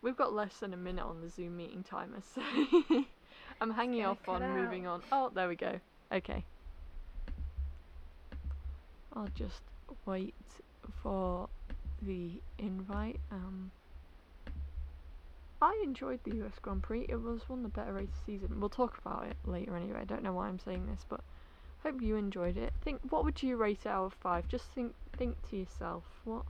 [0.00, 2.42] we've got less than a minute on the Zoom meeting timer, so.
[3.60, 5.02] I'm hanging off on moving on.
[5.12, 5.78] Oh, there we go.
[6.10, 6.44] Okay.
[9.14, 9.60] I'll just
[10.06, 10.34] wait
[11.02, 11.48] for
[12.00, 13.20] the invite.
[13.30, 13.70] Um,
[15.60, 17.06] I enjoyed the US Grand Prix.
[17.08, 18.58] It was one of the better races season.
[18.58, 20.00] We'll talk about it later anyway.
[20.00, 21.20] I don't know why I'm saying this, but
[21.82, 22.72] hope you enjoyed it.
[22.82, 24.48] Think what would you rate out of five?
[24.48, 26.44] Just think think to yourself, what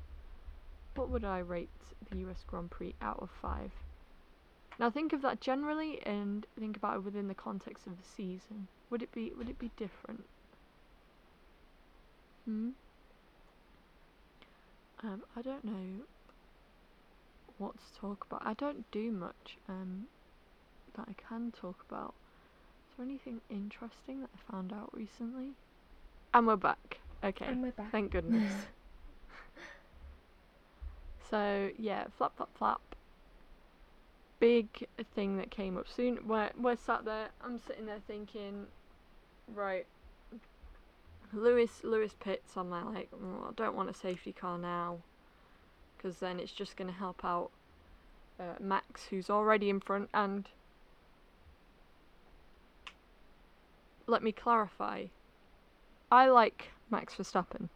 [0.94, 1.70] what would I rate
[2.10, 3.72] the US Grand Prix out of five?
[4.78, 8.68] Now think of that generally and think about it within the context of the season.
[8.88, 10.24] Would it be would it be different?
[12.45, 12.70] Hmm.
[15.05, 16.05] Um, I don't know
[17.59, 18.43] what to talk about.
[18.45, 20.07] I don't do much um,
[20.97, 22.14] that I can talk about.
[22.90, 25.51] Is there anything interesting that I found out recently?
[26.34, 26.99] And we're back.
[27.24, 27.47] Okay.
[27.47, 27.90] And we're back.
[27.90, 28.51] Thank goodness.
[31.30, 32.80] so yeah, flap flap flap.
[34.40, 36.18] Big thing that came up soon.
[36.26, 37.28] We're we're sat there.
[37.45, 38.66] I'm sitting there thinking,
[39.55, 39.86] right.
[41.32, 42.56] Lewis Lewis pits.
[42.56, 44.98] I'm like, "Oh, I don't want a safety car now,
[45.96, 47.50] because then it's just gonna help out
[48.38, 50.08] uh, Max, who's already in front.
[50.12, 50.48] And
[54.06, 55.06] let me clarify.
[56.10, 57.68] I like Max Verstappen.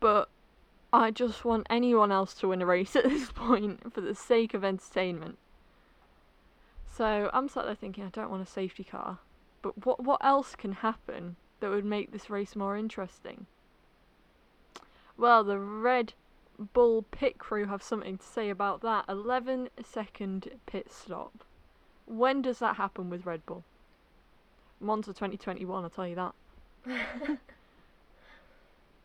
[0.00, 0.28] But
[0.92, 4.54] I just want anyone else to win a race at this point for the sake
[4.54, 5.38] of entertainment.
[6.90, 9.18] So I'm sat there thinking I don't want a safety car.
[9.62, 13.46] But what what else can happen that would make this race more interesting?
[15.16, 16.12] Well, the Red
[16.74, 19.06] Bull pit crew have something to say about that.
[19.08, 21.42] 11 second pit stop.
[22.04, 23.64] When does that happen with Red Bull?
[24.78, 26.34] Monza 2021, I'll tell you that.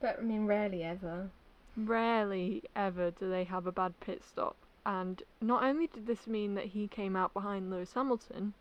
[0.02, 1.30] But I mean, rarely ever.
[1.78, 4.58] Rarely ever do they have a bad pit stop.
[4.86, 8.54] And not only did this mean that he came out behind Lewis Hamilton,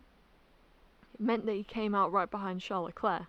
[1.14, 3.26] it meant that he came out right behind Charles Leclerc.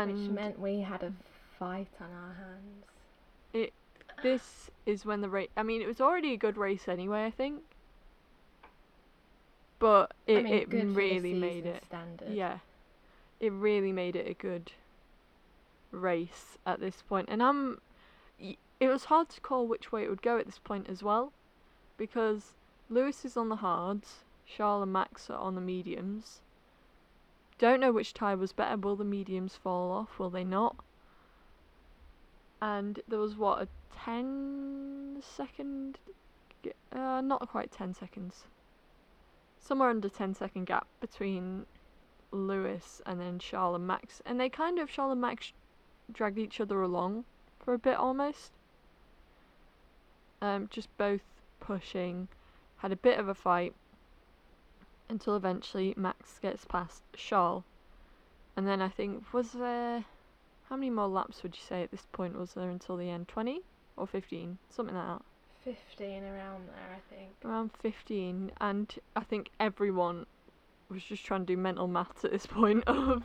[0.00, 1.12] And Which meant we had a
[1.58, 2.84] fight on our hands.
[3.52, 3.72] It.
[4.22, 5.50] this is when the race.
[5.56, 7.62] I mean, it was already a good race anyway, I think.
[9.78, 11.84] But it, I mean, it good for the really made it.
[11.86, 12.32] Standard.
[12.32, 12.58] Yeah.
[13.40, 14.72] It really made it a good
[15.90, 17.28] race at this point.
[17.30, 17.78] And I'm
[18.82, 21.32] it was hard to call which way it would go at this point as well
[21.96, 22.54] because
[22.90, 26.40] Lewis is on the hards, Charles and Max are on the mediums.
[27.62, 28.76] Don't know which tie was better.
[28.76, 30.18] Will the mediums fall off?
[30.18, 30.74] Will they not?
[32.60, 33.68] And there was what a
[34.04, 36.00] 10 second
[36.90, 38.46] uh not quite 10 seconds.
[39.60, 41.66] Somewhere under 10 second gap between
[42.32, 44.20] Lewis and then Charles and Max.
[44.26, 45.52] And they kind of, Charles and Max
[46.10, 47.24] dragged each other along
[47.60, 48.50] for a bit almost.
[50.40, 51.22] Um, just both
[51.60, 52.26] pushing,
[52.78, 53.72] had a bit of a fight
[55.12, 57.64] until eventually Max gets past Charles.
[58.56, 60.04] And then I think, was there.
[60.68, 63.28] How many more laps would you say at this point was there until the end?
[63.28, 63.60] 20
[63.96, 64.58] or 15?
[64.70, 65.22] Something like that.
[65.64, 67.30] 15 around there, I think.
[67.44, 68.52] Around 15.
[68.60, 70.26] And I think everyone
[70.88, 73.24] was just trying to do mental maths at this point of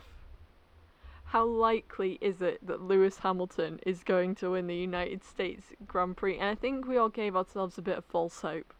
[1.24, 6.16] how likely is it that Lewis Hamilton is going to win the United States Grand
[6.16, 6.38] Prix?
[6.38, 8.72] And I think we all gave ourselves a bit of false hope.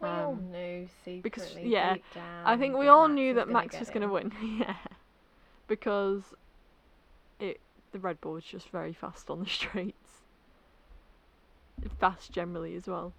[0.00, 1.20] We all Um, knew secretly.
[1.20, 1.96] because- yeah,
[2.44, 4.32] I think we all Max knew that Max was going to win.
[4.58, 4.76] yeah.
[5.66, 6.34] Because
[7.38, 7.60] it
[7.92, 10.22] the Red Bull was just very fast on the straights.
[11.98, 13.12] Fast generally as well.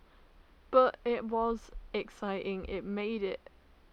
[0.72, 2.66] But it was exciting.
[2.66, 3.42] It made it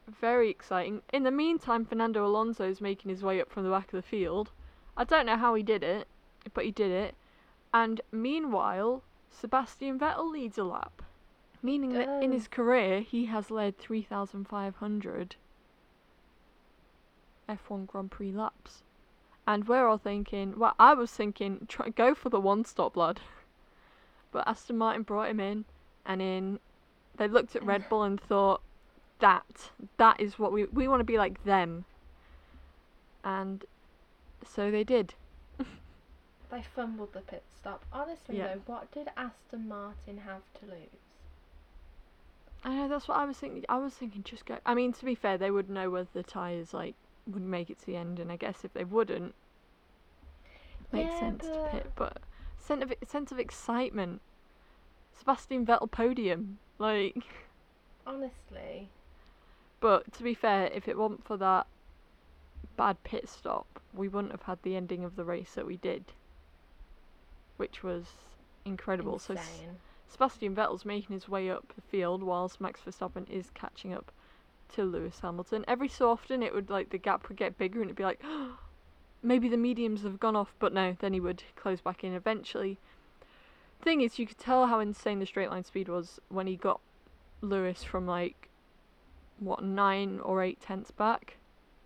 [0.06, 1.02] very exciting.
[1.12, 4.02] In the meantime, Fernando Alonso is making his way up from the back of the
[4.02, 4.50] field.
[4.96, 6.06] I don't know how he did it,
[6.54, 7.14] but he did it.
[7.74, 11.02] And meanwhile, Sebastian Vettel leads a lap.
[11.68, 15.36] Meaning that in his career, he has led 3,500
[17.46, 18.84] F1 Grand Prix laps.
[19.46, 23.20] And we're all thinking, well, I was thinking, try, go for the one stop, lad.
[24.32, 25.66] But Aston Martin brought him in,
[26.06, 26.58] and in
[27.18, 28.62] they looked at Red Bull and thought,
[29.18, 31.84] that, that is what we, we want to be like them.
[33.22, 33.66] And
[34.42, 35.12] so they did.
[36.50, 37.84] They fumbled the pit stop.
[37.92, 38.54] Honestly, Yeah.
[38.54, 41.07] though, what did Aston Martin have to lose?
[42.64, 43.64] I know that's what I was thinking.
[43.68, 44.58] I was thinking just go.
[44.66, 46.94] I mean, to be fair, they would know whether the tires like
[47.26, 49.34] would make it to the end, and I guess if they wouldn't,
[50.80, 51.86] it makes Yeah, sense to pit.
[51.96, 52.18] But
[52.58, 54.20] sense of sense of excitement,
[55.16, 57.16] Sebastian Vettel podium, like.
[58.06, 58.88] Honestly,
[59.80, 61.66] But to be fair, if it wasn't for that
[62.76, 66.04] bad pit stop, we wouldn't have had the ending of the race that we did,
[67.56, 68.06] which was
[68.64, 69.18] incredible.
[69.18, 69.76] So insane.
[70.08, 74.10] Sebastian Vettel's making his way up the field whilst Max Verstappen is catching up
[74.74, 75.64] to Lewis Hamilton.
[75.68, 78.22] Every so often it would like the gap would get bigger and it'd be like
[79.22, 82.78] maybe the mediums have gone off, but no, then he would close back in eventually.
[83.82, 86.80] Thing is you could tell how insane the straight line speed was when he got
[87.40, 88.48] Lewis from like
[89.38, 91.36] what, nine or eight tenths back.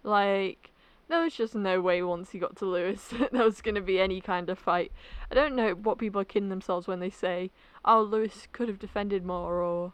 [0.03, 0.71] Like
[1.13, 4.01] there was just no way once he got to Lewis that there was gonna be
[4.01, 4.91] any kind of fight.
[5.31, 7.51] I don't know what people are kidding themselves when they say
[7.85, 9.93] oh, Lewis could have defended more or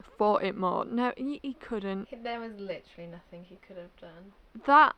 [0.00, 0.84] fought it more.
[0.84, 2.08] No, he, he couldn't.
[2.22, 4.32] There was literally nothing he could have done.
[4.66, 4.94] That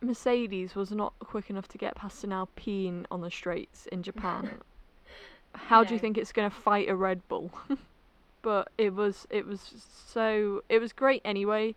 [0.00, 4.58] Mercedes was not quick enough to get past an Alpine on the straights in Japan,
[5.54, 7.50] how do you think it's going to fight a Red Bull?
[8.42, 9.72] but it was it was
[10.06, 11.74] so it was great anyway.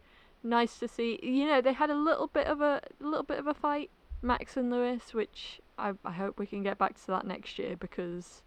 [0.47, 1.19] Nice to see.
[1.21, 3.89] You know, they had a little bit of a little bit of a fight,
[4.21, 7.75] Max and Lewis, which I I hope we can get back to that next year
[7.75, 8.41] because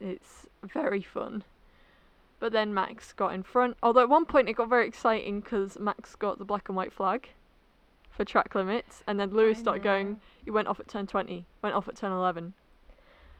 [0.00, 1.44] it's very fun.
[2.40, 3.76] But then Max got in front.
[3.80, 6.92] Although at one point it got very exciting because Max got the black and white
[6.92, 7.28] flag
[8.10, 10.20] for track limits, and then Lewis started going.
[10.44, 12.54] He went off at turn twenty, went off at turn eleven,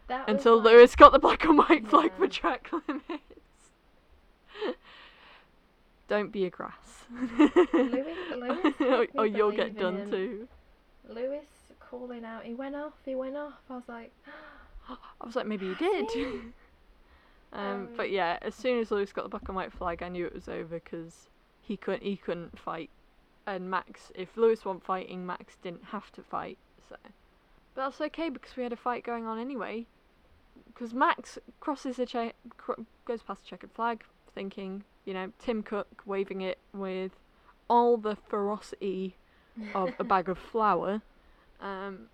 [0.06, 3.24] That until like- Lewis got the black and white flag for track limits.
[6.12, 7.06] Don't be a grass.
[7.72, 8.06] Lewis-
[8.36, 10.10] Lewis or, or you'll get done him.
[10.10, 10.48] too.
[11.08, 11.46] Lewis
[11.80, 12.44] calling out.
[12.44, 12.92] He went off.
[13.06, 13.54] He went off.
[13.70, 14.12] I was like,
[14.90, 16.10] I was like, maybe he did.
[16.10, 16.24] See?
[17.54, 20.10] um, but Um, yeah, as soon as Lewis got the black and white flag, I
[20.10, 21.30] knew it was over because
[21.62, 22.90] he couldn't he couldn't fight,
[23.46, 26.58] and Max, if Lewis wasn't fighting, Max didn't have to fight.
[26.90, 26.96] So,
[27.74, 29.86] but that's okay because we had a fight going on anyway.
[30.66, 34.04] Because Max crosses the che- cr- goes past the checkered flag,
[34.34, 37.12] thinking, you know, Tim Cook waving it with
[37.68, 39.16] all the ferocity
[39.74, 41.02] of a bag of flour.
[41.60, 42.08] Um,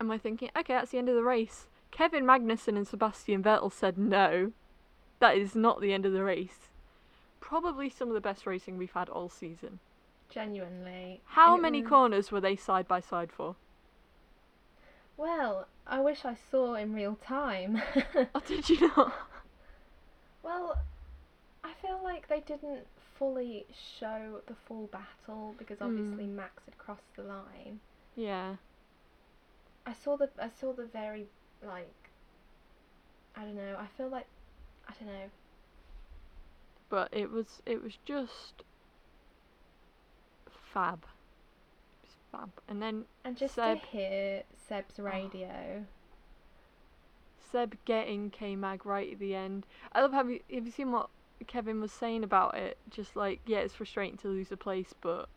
[0.00, 1.66] am I thinking, okay, that's the end of the race?
[1.90, 4.52] Kevin Magnussen and Sebastian Vettel said no,
[5.20, 6.68] that is not the end of the race.
[7.40, 9.78] Probably some of the best racing we've had all season.
[10.30, 11.20] genuinely.
[11.26, 13.54] How many was- corners were they side by side for?
[15.16, 17.80] Well, I wish I saw in real time.
[18.34, 19.12] Oh, did you not?
[20.42, 20.78] well,
[21.64, 22.86] I feel like they didn't
[23.18, 23.66] fully
[23.98, 26.34] show the full battle because obviously Mm.
[26.36, 27.80] Max had crossed the line.
[28.14, 28.56] Yeah.
[29.86, 31.26] I saw the I saw the very
[31.62, 32.10] like
[33.36, 33.76] I don't know.
[33.78, 34.26] I feel like
[34.88, 35.30] I don't know.
[36.90, 38.62] But it was it was just
[40.72, 41.04] fab.
[42.04, 42.50] Just fab.
[42.68, 45.84] And then And just Seb- to hear Seb's radio.
[47.50, 49.66] Seb getting K Mag right at the end.
[49.92, 51.08] I love have you have you seen what
[51.46, 52.78] Kevin was saying about it?
[52.90, 55.28] Just like yeah, it's frustrating to lose a place, but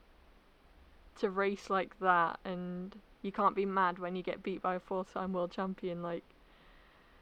[1.19, 4.79] to race like that and you can't be mad when you get beat by a
[4.79, 6.03] four-time world champion.
[6.03, 6.23] Like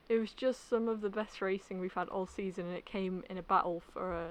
[0.08, 3.24] it was just some of the best racing we've had all season, and it came
[3.30, 4.28] in a battle for a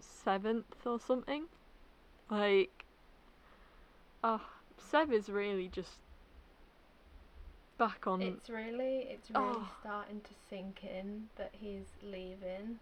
[0.00, 1.44] seventh or something.
[2.30, 2.84] Like,
[4.24, 4.48] ah,
[4.78, 5.98] Seb is really just
[7.78, 8.22] back on.
[8.22, 9.76] It's really it's really Oh.
[9.80, 12.78] starting to sink in that he's leaving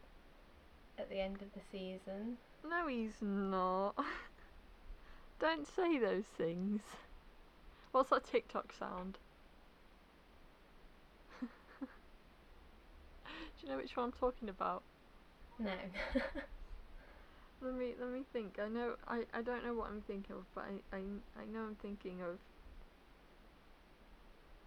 [0.99, 2.37] at the end of the season.
[2.69, 3.95] No, he's not.
[5.41, 6.81] Don't say those things.
[7.93, 9.19] What's that TikTok sound?
[13.25, 13.29] Do
[13.63, 14.83] you know which one I'm talking about?
[15.59, 15.73] No.
[17.61, 18.59] Let me let me think.
[18.59, 21.01] I know I, I don't know what I'm thinking of, but I, I
[21.41, 22.39] I know I'm thinking of.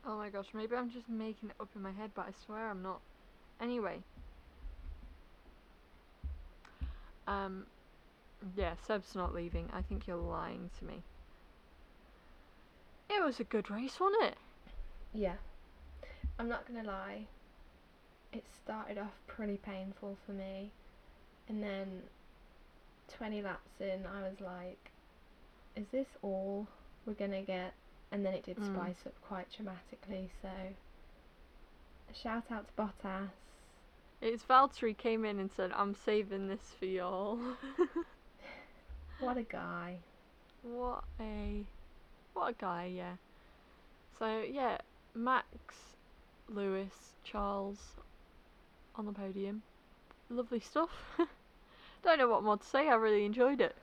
[0.05, 2.69] Oh my gosh, maybe I'm just making it up in my head, but I swear
[2.69, 3.01] I'm not.
[3.61, 3.99] Anyway.
[7.27, 7.65] Um,
[8.55, 9.69] yeah, Seb's not leaving.
[9.73, 11.03] I think you're lying to me.
[13.09, 14.37] It was a good race, wasn't it?
[15.13, 15.35] yeah.
[16.37, 17.27] I'm not gonna lie.
[18.31, 20.71] It started off pretty painful for me,
[21.49, 22.03] and then
[23.17, 24.91] 20 laps in, I was like,
[25.75, 26.67] "Is this all
[27.05, 27.73] we're gonna get?"
[28.11, 28.73] And then it did Mm.
[28.75, 30.31] spice up quite dramatically.
[30.41, 30.49] So,
[32.13, 33.29] shout out to Bottas.
[34.21, 37.39] It's Valtteri came in and said, "I'm saving this for y'all."
[39.19, 39.97] What a guy.
[40.63, 41.65] What a
[42.33, 43.15] what a guy, yeah.
[44.17, 44.77] So yeah,
[45.13, 45.75] Max,
[46.47, 47.79] Lewis, Charles
[48.95, 49.61] on the podium.
[50.29, 50.89] Lovely stuff.
[52.03, 53.75] Don't know what more to say, I really enjoyed it.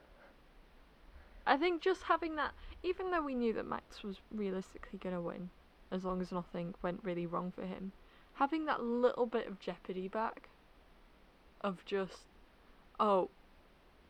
[1.47, 2.55] I think just having that
[2.87, 5.51] even though we knew that Max was realistically gonna win,
[5.91, 7.93] as long as nothing went really wrong for him,
[8.35, 10.49] having that little bit of jeopardy back
[11.63, 12.25] of just
[12.99, 13.29] oh,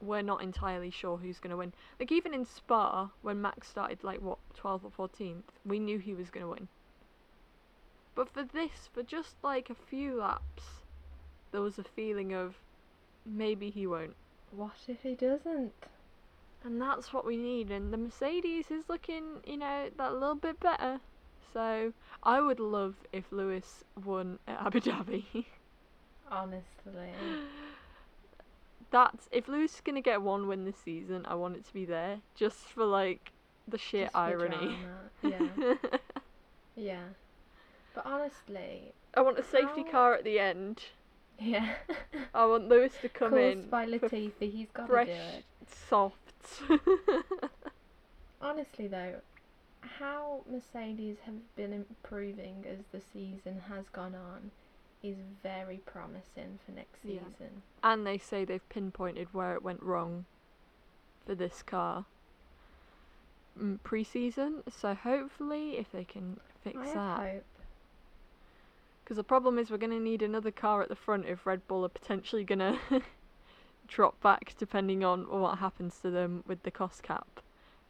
[0.00, 1.72] we're not entirely sure who's going to win.
[1.98, 6.14] Like even in Spa, when Max started like what 12th or 14th, we knew he
[6.14, 6.68] was going to win.
[8.14, 10.82] But for this, for just like a few laps,
[11.52, 12.56] there was a feeling of
[13.24, 14.16] maybe he won't.
[14.50, 15.72] What if he doesn't?
[16.66, 17.70] And that's what we need.
[17.70, 20.98] And the Mercedes is looking, you know, that little bit better.
[21.52, 21.92] So
[22.24, 25.44] I would love if Lewis won at Abu Dhabi.
[26.30, 27.12] Honestly.
[28.90, 31.84] that's if Lewis is gonna get one win this season, I want it to be
[31.84, 33.30] there, just for like
[33.68, 34.76] the sheer irony.
[35.22, 35.46] drama.
[35.62, 35.74] Yeah.
[36.78, 37.04] Yeah.
[37.94, 40.82] But honestly, I want a safety How- car at the end.
[41.38, 41.74] Yeah.
[42.34, 45.44] I want Lewis to come Caused in by Latifi, he's got to do it.
[45.88, 46.18] soft.
[48.40, 49.14] honestly though,
[49.80, 54.50] how Mercedes have been improving as the season has gone on
[55.02, 57.20] is very promising for next Yeah.
[57.20, 57.62] season.
[57.82, 60.24] And they say they've pinpointed where it went wrong
[61.26, 62.04] for this car
[63.60, 64.62] mm, pre-season.
[64.70, 67.44] So hopefully, if they can fix I that, hope.
[69.06, 71.68] Because the problem is we're going to need another car at the front if Red
[71.68, 73.02] Bull are potentially going to
[73.86, 77.40] drop back, depending on what happens to them with the cost cap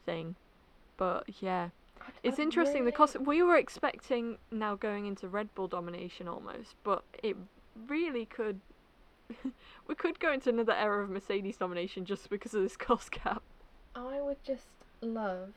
[0.04, 0.34] thing.
[0.98, 1.70] But yeah,
[2.22, 2.84] it's interesting.
[2.84, 7.34] The cost we were expecting now going into Red Bull domination almost, but it
[7.88, 8.60] really could.
[9.88, 13.42] we could go into another era of Mercedes domination just because of this cost cap.
[13.94, 14.68] I would just
[15.00, 15.54] love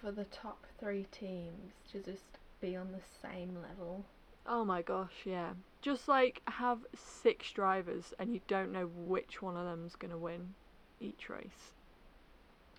[0.00, 4.06] for the top three teams to just be on the same level.
[4.46, 5.50] Oh my gosh, yeah.
[5.82, 10.54] Just like have six drivers and you don't know which one of them's gonna win
[11.00, 11.72] each race.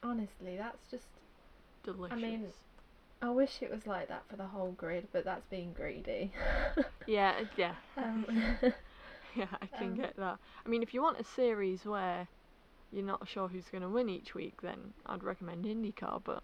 [0.03, 1.05] Honestly, that's just.
[1.84, 2.18] Delicious.
[2.18, 2.47] I mean-
[3.22, 6.32] I wish it was like that for the whole grid, but that's being greedy.
[7.07, 8.26] yeah, yeah, um,
[9.36, 9.47] yeah.
[9.61, 10.38] I can Um, get that.
[10.66, 12.28] I mean, if you want a series where
[12.91, 16.22] you're not sure who's gonna win each week, then I'd recommend IndyCar.
[16.24, 16.43] But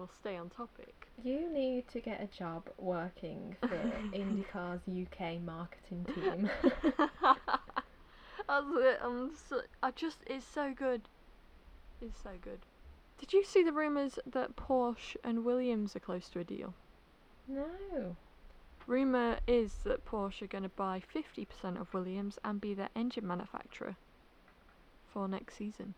[0.00, 1.08] we'll stay on topic.
[1.22, 3.68] you need to get a job working for
[4.14, 6.50] IndyCar's UK marketing team.
[8.48, 8.98] That's it.
[9.04, 11.02] I'm so, I just it's so good.
[12.00, 12.60] It's so good.
[13.18, 16.72] Did you see the rumours that Porsche and Williams are close to a deal?
[17.46, 18.16] no.
[18.86, 23.26] Rumour is that Porsche are going to buy 50% of Williams and be their engine
[23.26, 23.94] manufacturer
[25.12, 25.94] for next season.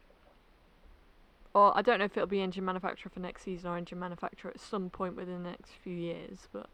[1.54, 4.50] Or I don't know if it'll be engine manufacturer for next season or engine manufacturer
[4.50, 6.68] at some point within the next few years, but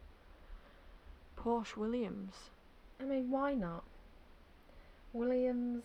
[1.36, 2.34] Porsche Williams.
[3.00, 3.82] I mean, why not?
[5.12, 5.82] Williams,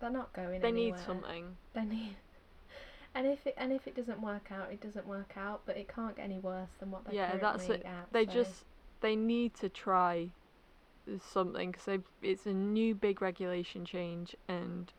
[0.00, 1.56] they're not going They need something.
[1.74, 2.16] They need.
[3.14, 5.60] And if it and if it doesn't work out, it doesn't work out.
[5.66, 7.84] But it can't get any worse than what they're Yeah, that's it.
[7.84, 8.10] at.
[8.12, 8.64] They so- just
[9.00, 10.30] they need to try
[11.20, 14.92] something because it's a new big regulation change and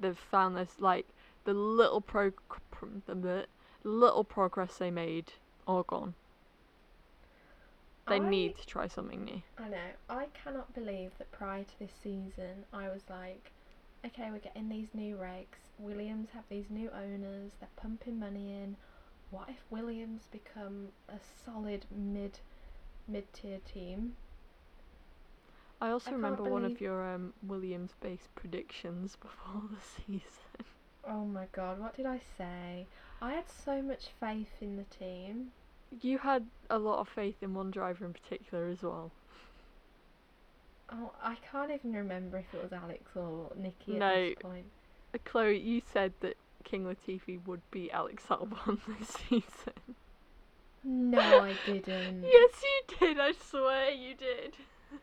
[0.00, 1.06] they've found this like
[1.44, 2.32] the little pro
[3.06, 3.46] the
[3.84, 5.32] little progress they made
[5.66, 6.14] all gone.
[8.08, 9.42] They I- need to try something new.
[9.58, 9.90] I know.
[10.08, 13.52] I cannot believe that prior to this season, I was like,
[14.04, 15.62] okay, we're getting these new regs.
[15.78, 17.52] Williams have these new owners.
[17.60, 18.76] They're pumping money in.
[19.30, 22.40] What if Williams become a solid mid
[23.08, 24.16] mid tier team?
[25.80, 30.41] I also I remember one of your um, Williams-based predictions before the season.
[31.08, 32.86] Oh my god, what did I say?
[33.20, 35.48] I had so much faith in the team.
[36.00, 39.10] You had a lot of faith in one driver in particular as well.
[40.90, 44.24] Oh, I can't even remember if it was Alex or Nikki at No.
[44.28, 44.66] this point.
[45.14, 49.96] Uh, Chloe, you said that King Latifi would beat Alex Albon this season.
[50.84, 52.24] No, I didn't.
[52.24, 53.20] yes, you did.
[53.20, 54.54] I swear you did.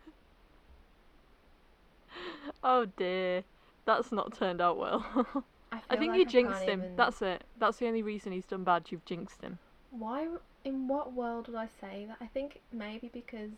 [2.63, 3.43] oh dear,
[3.85, 5.43] that's not turned out well.
[5.89, 6.79] I think like you I jinxed him.
[6.83, 7.43] even- That's it.
[7.57, 8.91] That's the only reason he's done bad.
[8.91, 9.59] You've jinxed him.
[9.91, 10.27] Why?
[10.63, 12.17] In what world would I say that?
[12.21, 13.51] I think maybe because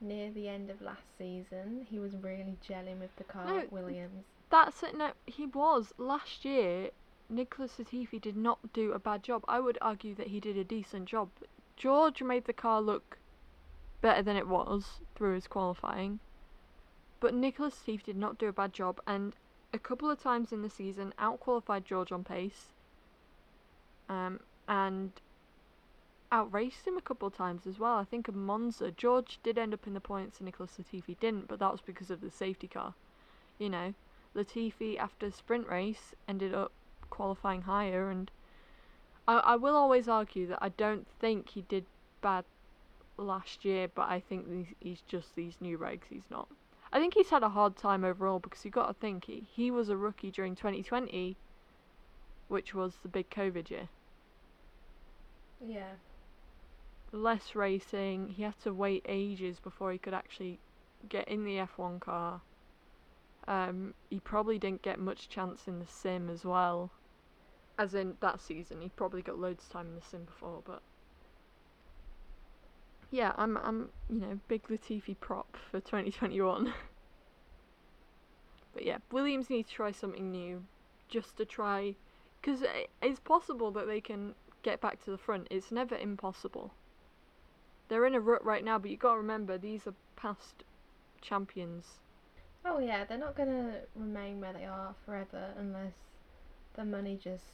[0.00, 4.24] near the end of last season he was really gelling with the car No, Williams.
[4.50, 4.96] That's it.
[4.96, 6.90] No, he was last year.
[7.30, 9.44] Nicholas Latifi did not do a bad job.
[9.48, 11.30] I would argue that he did a decent job.
[11.76, 13.18] George made the car look
[14.02, 16.20] better than it was through his qualifying,
[17.20, 19.00] but Nicholas Latifi did not do a bad job.
[19.06, 19.34] And
[19.74, 22.68] a couple of times in the season, outqualified George on pace,
[24.08, 25.12] um, and
[26.30, 27.96] outraced him a couple of times as well.
[27.96, 31.48] I think at Monza, George did end up in the points, and Nicholas Latifi didn't,
[31.48, 32.94] but that was because of the safety car.
[33.58, 33.94] You know,
[34.34, 36.72] Latifi after sprint race ended up
[37.10, 38.30] qualifying higher and
[39.28, 41.84] I, I will always argue that I don't think he did
[42.20, 42.44] bad
[43.16, 46.48] last year but I think he's just these new regs he's not
[46.94, 49.70] I think he's had a hard time overall because you've got to think he, he
[49.70, 51.36] was a rookie during 2020
[52.48, 53.90] which was the big covid year
[55.60, 55.96] Yeah.
[57.12, 60.60] less racing he had to wait ages before he could actually
[61.08, 62.42] get in the F1 car
[63.46, 66.92] um, he probably didn't get much chance in the sim as well.
[67.78, 70.82] As in that season, he probably got loads of time in the sim before, but
[73.14, 76.74] yeah, I'm I'm you know big Latifi prop for 2021.
[78.74, 80.64] but yeah, Williams needs to try something new,
[81.08, 81.94] just to try,
[82.40, 82.64] because
[83.00, 84.34] it's possible that they can
[84.64, 85.46] get back to the front.
[85.48, 86.74] It's never impossible.
[87.88, 90.64] They're in a rut right now, but you got to remember these are past
[91.20, 92.00] champions.
[92.64, 95.94] Oh yeah, they're not gonna remain where they are forever unless
[96.74, 97.44] the money just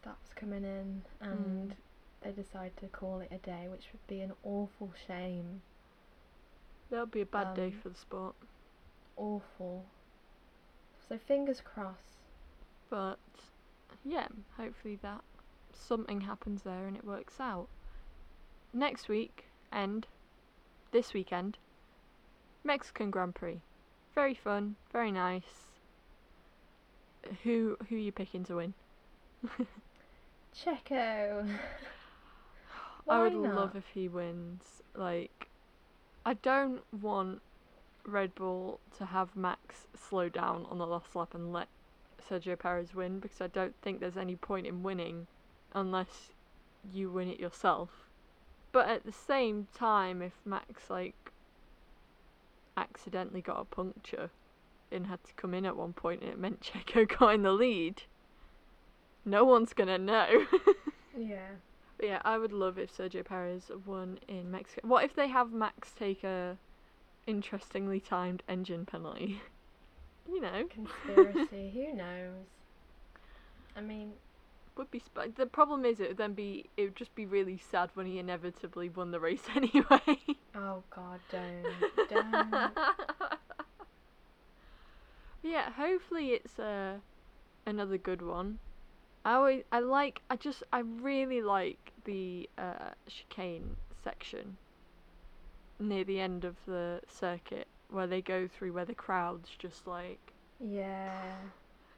[0.00, 1.87] stops coming in and hmm.
[2.22, 5.62] They decide to call it a day, which would be an awful shame.
[6.90, 8.34] That would be a bad day Um, for the sport.
[9.16, 9.84] Awful.
[11.08, 12.18] So fingers crossed.
[12.90, 13.18] But
[14.04, 15.22] yeah, hopefully that
[15.72, 17.68] something happens there and it works out.
[18.72, 20.06] Next week and
[20.92, 21.58] this weekend,
[22.64, 23.60] Mexican Grand Prix.
[24.14, 25.42] Very fun, very nice.
[27.42, 28.74] Who who are you picking to win?
[30.54, 31.48] Checo.
[33.08, 34.82] I would Why love if he wins.
[34.94, 35.48] Like,
[36.24, 37.40] I don't want
[38.06, 41.68] Red Bull to have Max slow down on the last lap and let
[42.28, 45.26] Sergio Perez win because I don't think there's any point in winning
[45.72, 46.30] unless
[46.92, 47.90] you win it yourself.
[48.72, 51.32] But at the same time, if Max like
[52.76, 54.30] accidentally got a puncture
[54.92, 57.52] and had to come in at one point and it meant Checo got in the
[57.52, 58.02] lead,
[59.24, 60.46] no one's gonna know.
[61.18, 61.48] Yeah.
[61.98, 64.86] But yeah, I would love if Sergio Perez won in Mexico.
[64.86, 66.56] What if they have Max take a
[67.26, 69.42] interestingly timed engine penalty?
[70.28, 71.70] you know, Conspiracy.
[71.74, 72.46] Who knows?
[73.76, 74.12] I mean,
[74.76, 75.00] would be.
[75.02, 76.70] Sp- the problem is, it would then be.
[76.76, 80.18] It would just be really sad when he inevitably won the race anyway.
[80.54, 81.64] oh god, don't.
[82.08, 82.72] don't.
[85.42, 86.98] yeah, hopefully it's uh,
[87.66, 88.60] another good one.
[89.28, 94.56] I always, I like, I just, I really like the uh, chicane section
[95.78, 100.32] near the end of the circuit where they go through where the crowd's just like,
[100.58, 101.34] Yeah.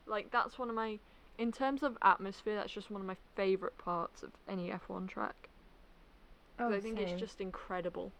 [0.08, 0.98] like that's one of my,
[1.38, 5.50] in terms of atmosphere, that's just one of my favourite parts of any F1 track.
[6.58, 7.06] Oh, I think same.
[7.06, 8.10] it's just incredible.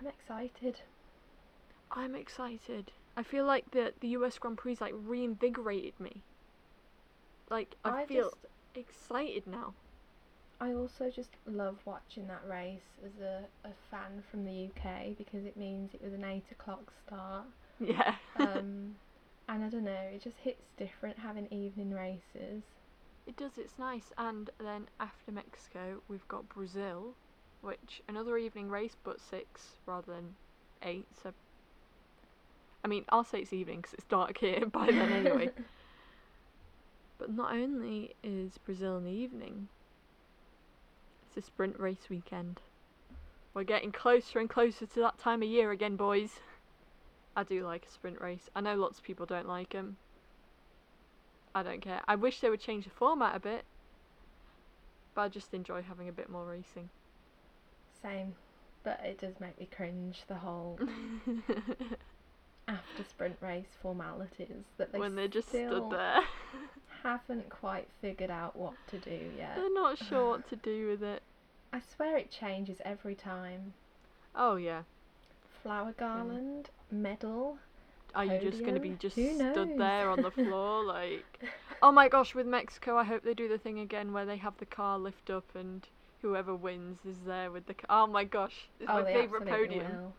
[0.00, 0.80] I'm excited.
[1.90, 2.92] I'm excited.
[3.14, 6.22] I feel like the the US Grand Prix like reinvigorated me.
[7.50, 8.36] Like I, I feel just
[8.74, 9.74] excited now.
[10.60, 15.44] I also just love watching that race as a, a fan from the UK because
[15.44, 17.46] it means it was an eight o'clock start.
[17.78, 18.14] Yeah.
[18.38, 18.96] Um,
[19.48, 22.62] and I don't know, it just hits different having evening races.
[23.26, 23.52] it does.
[23.56, 24.12] It's nice.
[24.18, 27.14] And then after Mexico, we've got Brazil,
[27.60, 30.34] which another evening race, but six rather than
[30.82, 31.06] eight.
[31.22, 31.32] So.
[32.84, 35.50] I mean, I'll say it's evening because it's dark here by then anyway.
[37.18, 39.68] But not only is Brazil in the evening,
[41.26, 42.60] it's a sprint race weekend.
[43.54, 46.40] We're getting closer and closer to that time of year again, boys.
[47.36, 48.48] I do like a sprint race.
[48.54, 49.96] I know lots of people don't like them.
[51.54, 52.02] I don't care.
[52.06, 53.64] I wish they would change the format a bit.
[55.14, 56.88] But I just enjoy having a bit more racing.
[58.00, 58.34] Same.
[58.84, 60.78] But it does make me cringe the whole
[62.68, 66.20] after sprint race formalities that they when they just stood there.
[67.02, 69.56] haven't quite figured out what to do yet.
[69.56, 71.22] They're not sure what to do with it.
[71.72, 73.74] I swear it changes every time.
[74.34, 74.82] Oh yeah.
[75.62, 77.58] Flower garland, medal.
[78.14, 81.40] Are you just going to be just stood there on the floor like
[81.82, 84.56] Oh my gosh, with Mexico I hope they do the thing again where they have
[84.58, 85.86] the car lift up and
[86.22, 87.86] whoever wins is there with the car.
[87.90, 89.86] Oh my gosh, it's oh, my favorite podium.
[89.86, 90.12] Will.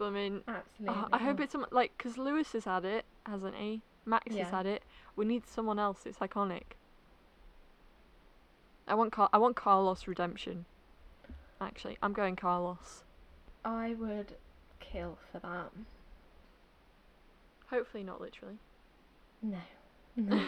[0.00, 0.96] But I mean, Absolutely.
[0.98, 3.82] oh, I hope it's some, like cuz Lewis has had it, hasn't he?
[4.06, 4.82] Max has had it.
[5.14, 6.06] We need someone else.
[6.06, 6.62] It's iconic.
[8.88, 10.64] I want Car- I want Carlos redemption.
[11.60, 13.04] Actually, I'm going Carlos.
[13.62, 14.36] I would
[14.80, 15.70] kill for that.
[17.68, 18.58] Hopefully not literally.
[19.42, 19.58] No.
[20.16, 20.42] No.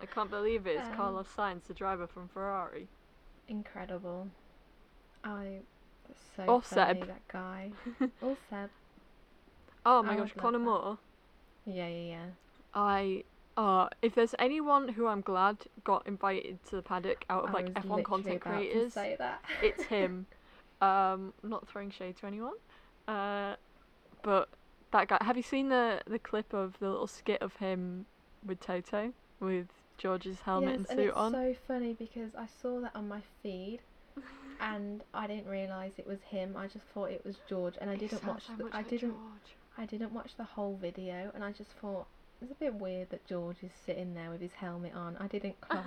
[0.00, 0.76] I can't believe it.
[0.76, 2.88] It's Um, Carlos Sainz, the driver from Ferrari.
[3.48, 4.28] Incredible.
[5.24, 5.62] I.
[6.36, 7.06] So Or funny, Seb.
[7.08, 7.70] that guy.
[8.22, 8.70] or Seb.
[9.86, 10.58] Oh my I gosh, would Connor.
[10.58, 10.98] Moore.
[11.66, 12.26] Yeah, yeah, yeah.
[12.74, 13.24] I
[13.56, 17.52] uh if there's anyone who I'm glad got invited to the paddock out of I
[17.54, 19.42] like F1 content creators, say that.
[19.62, 20.26] it's him.
[20.80, 22.54] um, not throwing shade to anyone.
[23.08, 23.56] Uh,
[24.22, 24.48] but
[24.92, 25.18] that guy.
[25.20, 28.06] Have you seen the the clip of the little skit of him
[28.46, 31.32] with Toto with George's helmet yes, and and suit it's on?
[31.32, 33.80] so funny because I saw that on my feed,
[34.60, 36.56] and I didn't realise it was him.
[36.56, 38.44] I just thought it was George, and I didn't watch.
[38.46, 39.10] so the, I like didn't.
[39.10, 39.56] George.
[39.76, 42.06] I didn't watch the whole video, and I just thought
[42.42, 45.16] it's a bit weird that George is sitting there with his helmet on.
[45.18, 45.84] I didn't clock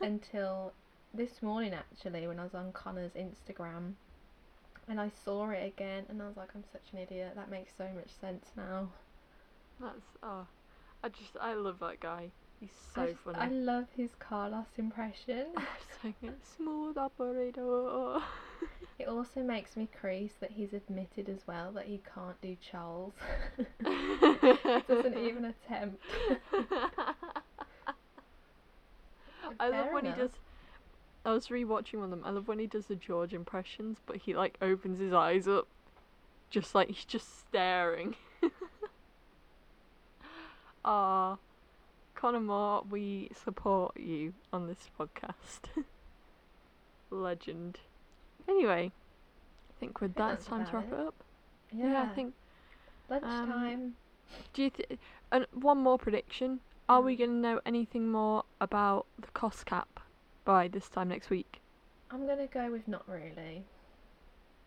[0.00, 0.72] until
[1.12, 3.94] this morning actually when I was on Connor's Instagram,
[4.88, 7.32] and I saw it again, and I was like, I'm such an idiot.
[7.36, 8.88] That makes so much sense now.
[9.80, 10.46] That's oh,
[11.02, 12.30] I just I love that guy.
[12.60, 13.38] He's I, so just- funny.
[13.38, 15.46] I love his Carlos impression.
[16.56, 18.18] Smooth operator.
[18.98, 23.14] It also makes me crease that he's admitted as well that he can't do Charles.
[23.82, 26.02] Doesn't even attempt.
[29.58, 30.16] I love when enough.
[30.16, 30.30] he does.
[31.24, 32.22] I was rewatching one of them.
[32.26, 35.66] I love when he does the George impressions, but he like opens his eyes up,
[36.50, 38.16] just like he's just staring.
[40.84, 41.38] Ah,
[42.20, 45.60] Connor Moore, we support you on this podcast.
[47.10, 47.78] Legend.
[48.46, 48.92] Anyway,
[49.70, 50.98] I think with think that, it's that's time to wrap it.
[50.98, 51.14] up.
[51.72, 52.34] Yeah, I think.
[53.08, 53.94] lunchtime.
[54.52, 54.70] Do you?
[54.70, 54.98] Th-
[55.32, 56.60] and one more prediction.
[56.88, 57.18] Are we Mm.
[57.18, 60.00] going to know anything more about the cost cap
[60.44, 61.60] by this time next week?
[62.10, 63.64] I'm gonna go with not really.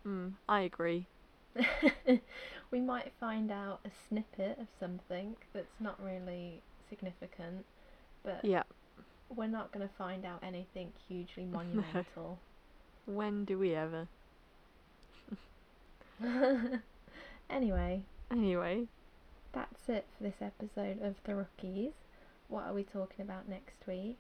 [0.08, 1.08] Mm, I agree.
[2.72, 6.62] we might find out a snippet of something that's not really
[6.94, 7.66] significant,
[8.24, 8.64] but Yeah.
[9.30, 12.40] we're not going to find out anything hugely monumental.
[13.06, 14.08] When do we ever?
[17.50, 18.88] anyway, Anyway,
[19.52, 21.92] that's it for this episode of The Rookies.
[22.48, 24.18] What are we talking about next week?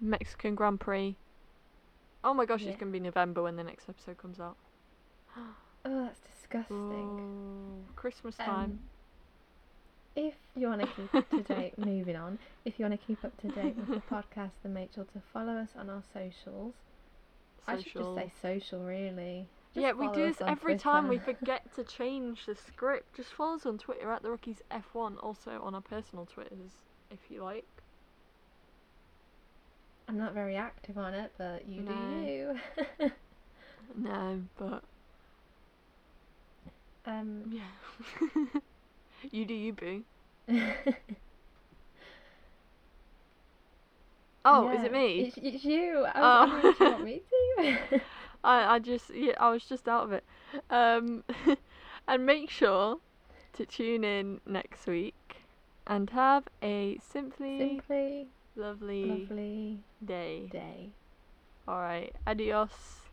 [0.00, 1.16] Mexican Grand Prix.
[2.24, 2.70] Oh my gosh, Yeah.
[2.70, 4.56] it's going to be November when the next episode comes out.
[5.86, 6.78] Oh, that's disgusting.
[6.80, 8.48] Oh, Christmas time.
[8.48, 8.78] Um,
[10.16, 13.24] if you want to keep up to date, moving on, if you want to keep
[13.24, 16.74] up to date with the podcast, then make sure to follow us on our socials.
[17.66, 19.46] I should just say social, really.
[19.74, 21.08] Just yeah, we do this every time.
[21.08, 23.16] We forget to change the script.
[23.16, 25.16] Just follow us on Twitter at the Rookies F1.
[25.22, 26.70] Also on our personal Twitters,
[27.10, 27.66] if you like.
[30.06, 31.92] I'm not very active on it, but you No.
[31.92, 32.30] do
[33.00, 33.10] you.
[33.96, 34.82] No, but
[37.06, 38.60] um, yeah.
[39.32, 40.04] You do you, boo.
[44.44, 45.26] Oh, is it me?
[45.26, 46.04] It's, it's you.
[46.06, 46.46] I Oh.
[46.46, 47.22] wondering if you want me
[47.58, 48.00] to.
[48.44, 50.24] I, I just yeah, I was just out of it.
[50.70, 51.24] Um,
[52.08, 52.98] and make sure
[53.54, 55.44] to tune in next week
[55.86, 60.50] and have a simply Simply lovely lovely day.
[60.50, 60.94] day.
[61.68, 63.03] All right, adios.